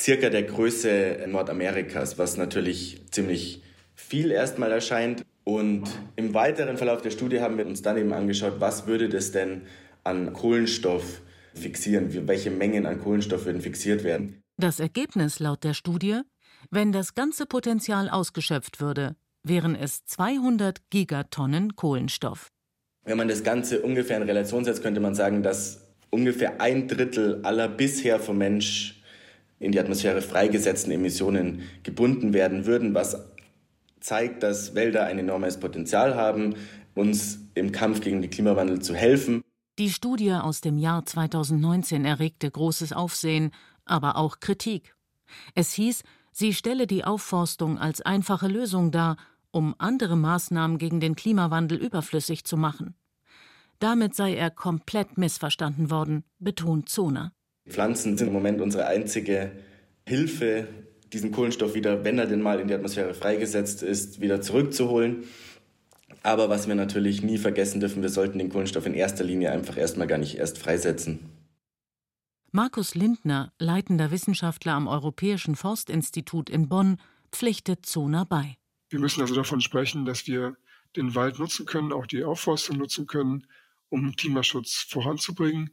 circa 0.00 0.30
der 0.30 0.44
Größe 0.44 1.26
Nordamerikas, 1.28 2.18
was 2.18 2.36
natürlich 2.36 3.00
ziemlich 3.10 3.62
viel 4.00 4.30
erstmal 4.30 4.72
erscheint. 4.72 5.24
Und 5.44 5.84
im 6.16 6.34
weiteren 6.34 6.76
Verlauf 6.76 7.02
der 7.02 7.10
Studie 7.10 7.40
haben 7.40 7.58
wir 7.58 7.66
uns 7.66 7.82
dann 7.82 7.96
eben 7.96 8.12
angeschaut, 8.12 8.54
was 8.58 8.86
würde 8.86 9.08
das 9.08 9.32
denn 9.32 9.62
an 10.04 10.32
Kohlenstoff 10.32 11.22
fixieren, 11.54 12.28
welche 12.28 12.50
Mengen 12.50 12.86
an 12.86 13.00
Kohlenstoff 13.00 13.44
würden 13.44 13.60
fixiert 13.60 14.04
werden. 14.04 14.42
Das 14.56 14.80
Ergebnis 14.80 15.40
laut 15.40 15.64
der 15.64 15.74
Studie, 15.74 16.20
wenn 16.70 16.92
das 16.92 17.14
ganze 17.14 17.46
Potenzial 17.46 18.08
ausgeschöpft 18.08 18.80
würde, 18.80 19.16
wären 19.42 19.74
es 19.74 20.04
200 20.04 20.78
Gigatonnen 20.90 21.74
Kohlenstoff. 21.76 22.48
Wenn 23.04 23.16
man 23.16 23.28
das 23.28 23.42
Ganze 23.42 23.80
ungefähr 23.80 24.18
in 24.18 24.24
Relation 24.24 24.64
setzt, 24.64 24.82
könnte 24.82 25.00
man 25.00 25.14
sagen, 25.14 25.42
dass 25.42 25.86
ungefähr 26.10 26.60
ein 26.60 26.86
Drittel 26.86 27.40
aller 27.42 27.68
bisher 27.68 28.20
vom 28.20 28.38
Mensch 28.38 29.02
in 29.58 29.72
die 29.72 29.80
Atmosphäre 29.80 30.22
freigesetzten 30.22 30.92
Emissionen 30.92 31.62
gebunden 31.82 32.32
werden 32.32 32.66
würden, 32.66 32.94
was 32.94 33.29
zeigt, 34.00 34.42
dass 34.42 34.74
Wälder 34.74 35.04
ein 35.04 35.18
enormes 35.18 35.58
Potenzial 35.58 36.14
haben, 36.14 36.54
uns 36.94 37.38
im 37.54 37.72
Kampf 37.72 38.00
gegen 38.00 38.22
den 38.22 38.30
Klimawandel 38.30 38.80
zu 38.80 38.94
helfen. 38.94 39.42
Die 39.78 39.90
Studie 39.90 40.32
aus 40.32 40.60
dem 40.60 40.78
Jahr 40.78 41.06
2019 41.06 42.04
erregte 42.04 42.50
großes 42.50 42.92
Aufsehen, 42.92 43.52
aber 43.84 44.16
auch 44.16 44.40
Kritik. 44.40 44.94
Es 45.54 45.72
hieß, 45.72 46.02
sie 46.32 46.52
stelle 46.52 46.86
die 46.86 47.04
Aufforstung 47.04 47.78
als 47.78 48.02
einfache 48.02 48.48
Lösung 48.48 48.90
dar, 48.90 49.16
um 49.52 49.74
andere 49.78 50.16
Maßnahmen 50.16 50.78
gegen 50.78 51.00
den 51.00 51.16
Klimawandel 51.16 51.78
überflüssig 51.78 52.44
zu 52.44 52.56
machen. 52.56 52.94
Damit 53.78 54.14
sei 54.14 54.34
er 54.34 54.50
komplett 54.50 55.16
missverstanden 55.16 55.90
worden, 55.90 56.24
betont 56.38 56.88
Zoner. 56.88 57.32
Pflanzen 57.68 58.18
sind 58.18 58.26
im 58.26 58.32
Moment 58.32 58.60
unsere 58.60 58.86
einzige 58.86 59.52
Hilfe, 60.06 60.68
diesen 61.12 61.32
Kohlenstoff 61.32 61.74
wieder, 61.74 62.04
wenn 62.04 62.18
er 62.18 62.26
denn 62.26 62.42
mal 62.42 62.60
in 62.60 62.68
die 62.68 62.74
Atmosphäre 62.74 63.14
freigesetzt 63.14 63.82
ist, 63.82 64.20
wieder 64.20 64.40
zurückzuholen. 64.40 65.24
Aber 66.22 66.48
was 66.48 66.68
wir 66.68 66.74
natürlich 66.74 67.22
nie 67.22 67.38
vergessen 67.38 67.80
dürfen, 67.80 68.02
wir 68.02 68.10
sollten 68.10 68.38
den 68.38 68.50
Kohlenstoff 68.50 68.86
in 68.86 68.94
erster 68.94 69.24
Linie 69.24 69.52
einfach 69.52 69.76
erstmal 69.76 70.06
gar 70.06 70.18
nicht 70.18 70.36
erst 70.36 70.58
freisetzen. 70.58 71.20
Markus 72.52 72.94
Lindner, 72.94 73.52
leitender 73.58 74.10
Wissenschaftler 74.10 74.72
am 74.72 74.88
Europäischen 74.88 75.54
Forstinstitut 75.54 76.50
in 76.50 76.68
Bonn, 76.68 76.98
pflichtet 77.32 77.86
Zona 77.86 78.24
bei. 78.24 78.56
Wir 78.88 78.98
müssen 78.98 79.20
also 79.20 79.34
davon 79.34 79.60
sprechen, 79.60 80.04
dass 80.04 80.26
wir 80.26 80.56
den 80.96 81.14
Wald 81.14 81.38
nutzen 81.38 81.64
können, 81.64 81.92
auch 81.92 82.06
die 82.06 82.24
Aufforstung 82.24 82.78
nutzen 82.78 83.06
können, 83.06 83.46
um 83.88 84.14
Klimaschutz 84.16 84.84
voranzubringen 84.88 85.70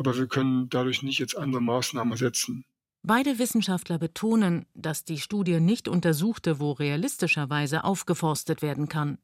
aber 0.00 0.16
wir 0.16 0.28
können 0.28 0.70
dadurch 0.70 1.02
nicht 1.02 1.18
jetzt 1.18 1.36
andere 1.36 1.60
Maßnahmen 1.60 2.12
ersetzen. 2.12 2.64
Beide 3.02 3.38
Wissenschaftler 3.38 3.98
betonen, 3.98 4.66
dass 4.74 5.04
die 5.04 5.18
Studie 5.18 5.58
nicht 5.58 5.88
untersuchte, 5.88 6.60
wo 6.60 6.72
realistischerweise 6.72 7.84
aufgeforstet 7.84 8.60
werden 8.60 8.88
kann, 8.88 9.18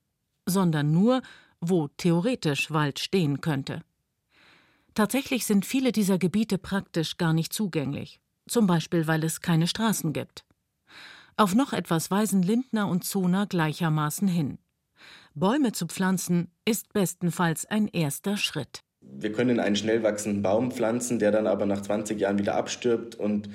sondern 0.47 0.93
nur, 0.93 1.21
wo 1.61 1.89
theoretisch 1.89 2.71
Wald 2.71 2.99
stehen 2.99 3.41
könnte. 3.43 3.83
Tatsächlich 4.95 5.45
sind 5.45 5.67
viele 5.67 5.93
dieser 5.93 6.17
Gebiete 6.17 6.57
praktisch 6.57 7.19
gar 7.19 7.35
nicht 7.35 7.53
zugänglich, 7.53 8.19
zum 8.49 8.67
Beispiel 8.67 9.07
weil 9.07 9.23
es 9.25 9.43
keine 9.43 9.67
Straßen 9.67 10.15
gibt. 10.15 10.47
Auf 11.37 11.55
noch 11.55 11.75
etwas 11.75 12.11
weisen 12.11 12.43
Lindner 12.43 12.89
und 12.89 13.05
Zona 13.05 13.45
gleichermaßen 13.45 14.27
hin. 14.27 14.59
Bäume 15.35 15.73
zu 15.73 15.87
pflanzen 15.87 16.51
ist 16.65 16.95
bestenfalls 16.95 17.67
ein 17.67 17.89
erster 17.89 18.39
Schritt 18.39 18.86
wir 19.19 19.33
können 19.33 19.61
einen 19.61 19.77
schnell 19.77 20.03
wachsenden 20.03 20.42
Baum 20.42 20.71
pflanzen, 20.71 21.19
der 21.19 21.31
dann 21.31 21.47
aber 21.47 21.66
nach 21.66 21.83
20 21.83 22.21
Jahren 22.21 22.38
wieder 22.38 22.55
abstirbt 22.55 23.14
und 23.14 23.49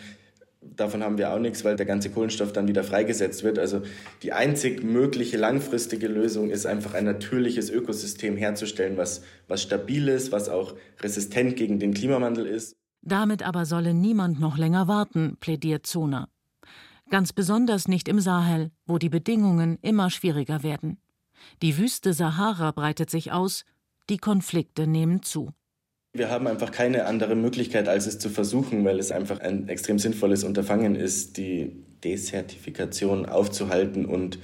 davon 0.62 1.04
haben 1.04 1.18
wir 1.18 1.34
auch 1.34 1.40
nichts, 1.40 1.64
weil 1.64 1.76
der 1.76 1.86
ganze 1.86 2.12
Kohlenstoff 2.12 2.54
dann 2.54 2.68
wieder 2.68 2.84
freigesetzt 2.84 3.44
wird. 3.44 3.60
Also 3.60 3.82
die 4.22 4.34
einzig 4.34 4.84
mögliche 4.84 5.38
langfristige 5.38 6.08
Lösung 6.08 6.50
ist 6.50 6.66
einfach 6.66 6.94
ein 6.94 7.06
natürliches 7.06 7.70
Ökosystem 7.70 8.38
herzustellen, 8.38 8.98
was, 8.98 9.24
was 9.48 9.62
stabil 9.62 10.08
ist, 10.08 10.32
was 10.32 10.50
auch 10.50 10.76
resistent 11.00 11.56
gegen 11.56 11.80
den 11.80 11.94
Klimawandel 11.94 12.46
ist. 12.46 12.76
Damit 13.02 13.44
aber 13.44 13.66
solle 13.66 13.94
niemand 13.94 14.40
noch 14.40 14.58
länger 14.58 14.88
warten, 14.88 15.38
plädiert 15.40 15.88
Zona. 15.88 16.30
Ganz 17.10 17.34
besonders 17.34 17.88
nicht 17.88 18.08
im 18.08 18.20
Sahel, 18.20 18.72
wo 18.86 18.98
die 18.98 19.10
Bedingungen 19.10 19.80
immer 19.82 20.10
schwieriger 20.10 20.64
werden. 20.64 21.02
Die 21.62 21.78
Wüste 21.78 22.14
Sahara 22.14 22.72
breitet 22.72 23.10
sich 23.10 23.32
aus, 23.32 23.66
die 24.10 24.18
Konflikte 24.18 24.88
nehmen 24.88 25.22
zu. 25.24 25.52
Wir 26.14 26.30
haben 26.30 26.48
einfach 26.48 26.72
keine 26.72 27.06
andere 27.06 27.36
Möglichkeit, 27.36 27.88
als 27.88 28.06
es 28.06 28.20
zu 28.20 28.30
versuchen, 28.30 28.84
weil 28.84 29.00
es 29.00 29.12
einfach 29.12 29.40
ein 29.40 29.70
extrem 29.70 29.98
sinnvolles 29.98 30.44
Unterfangen 30.44 30.96
ist, 30.96 31.38
die 31.38 31.86
Desertifikation 32.04 33.26
aufzuhalten 33.26 34.06
und 34.06 34.40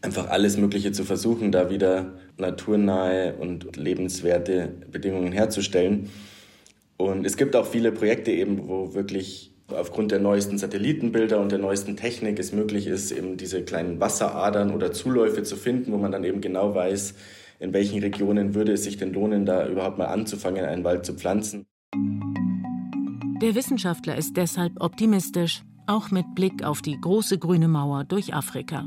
einfach 0.00 0.28
alles 0.28 0.56
Mögliche 0.56 0.92
zu 0.92 1.04
versuchen, 1.04 1.52
da 1.52 1.70
wieder 1.70 2.18
naturnahe 2.36 3.36
und 3.36 3.76
lebenswerte 3.76 4.72
Bedingungen 4.90 5.32
herzustellen. 5.32 6.10
Und 6.96 7.24
es 7.24 7.36
gibt 7.36 7.54
auch 7.54 7.66
viele 7.66 7.92
Projekte 7.92 8.32
eben, 8.32 8.68
wo 8.68 8.94
wirklich 8.94 9.52
aufgrund 9.68 10.10
der 10.10 10.18
neuesten 10.18 10.58
Satellitenbilder 10.58 11.38
und 11.40 11.52
der 11.52 11.58
neuesten 11.58 11.96
Technik 11.96 12.38
es 12.38 12.52
möglich 12.52 12.86
ist, 12.86 13.12
eben 13.12 13.36
diese 13.36 13.62
kleinen 13.62 14.00
Wasseradern 14.00 14.72
oder 14.74 14.92
Zuläufe 14.92 15.42
zu 15.42 15.56
finden, 15.56 15.92
wo 15.92 15.98
man 15.98 16.10
dann 16.10 16.24
eben 16.24 16.40
genau 16.40 16.74
weiß, 16.74 17.14
in 17.58 17.72
welchen 17.72 18.00
Regionen 18.00 18.54
würde 18.54 18.72
es 18.72 18.84
sich 18.84 18.96
denn 18.96 19.12
lohnen, 19.12 19.44
da 19.46 19.66
überhaupt 19.66 19.98
mal 19.98 20.06
anzufangen, 20.06 20.64
einen 20.64 20.84
Wald 20.84 21.04
zu 21.04 21.14
pflanzen. 21.14 21.66
Der 23.40 23.54
Wissenschaftler 23.54 24.16
ist 24.16 24.36
deshalb 24.36 24.80
optimistisch, 24.80 25.62
auch 25.86 26.10
mit 26.10 26.34
Blick 26.34 26.64
auf 26.64 26.82
die 26.82 27.00
große 27.00 27.38
grüne 27.38 27.68
Mauer 27.68 28.04
durch 28.04 28.34
Afrika. 28.34 28.86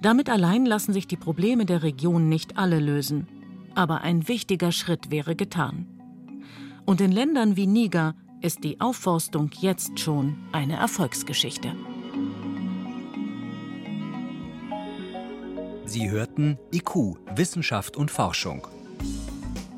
Damit 0.00 0.30
allein 0.30 0.66
lassen 0.66 0.92
sich 0.92 1.06
die 1.06 1.16
Probleme 1.16 1.64
der 1.64 1.82
Region 1.82 2.28
nicht 2.28 2.58
alle 2.58 2.80
lösen, 2.80 3.28
aber 3.74 4.00
ein 4.00 4.28
wichtiger 4.28 4.72
Schritt 4.72 5.10
wäre 5.10 5.36
getan. 5.36 5.86
Und 6.84 7.00
in 7.00 7.12
Ländern 7.12 7.56
wie 7.56 7.66
Niger 7.66 8.14
ist 8.40 8.64
die 8.64 8.80
Aufforstung 8.80 9.50
jetzt 9.60 10.00
schon 10.00 10.36
eine 10.50 10.76
Erfolgsgeschichte. 10.76 11.72
Sie 15.92 16.08
hörten 16.08 16.56
IQ, 16.72 17.18
Wissenschaft 17.36 17.98
und 17.98 18.10
Forschung. 18.10 18.66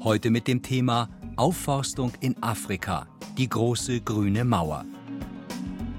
Heute 0.05 0.31
mit 0.31 0.47
dem 0.47 0.63
Thema 0.63 1.09
Aufforstung 1.35 2.13
in 2.21 2.41
Afrika, 2.41 3.09
die 3.37 3.49
große 3.49 4.01
grüne 4.01 4.45
Mauer. 4.45 4.85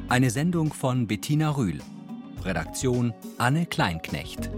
Eine 0.08 0.30
Sendung 0.30 0.72
von 0.72 1.06
Bettina 1.06 1.50
Rühl. 1.58 1.82
Redaktion 2.46 3.14
Anne 3.38 3.66
Kleinknecht. 3.66 4.50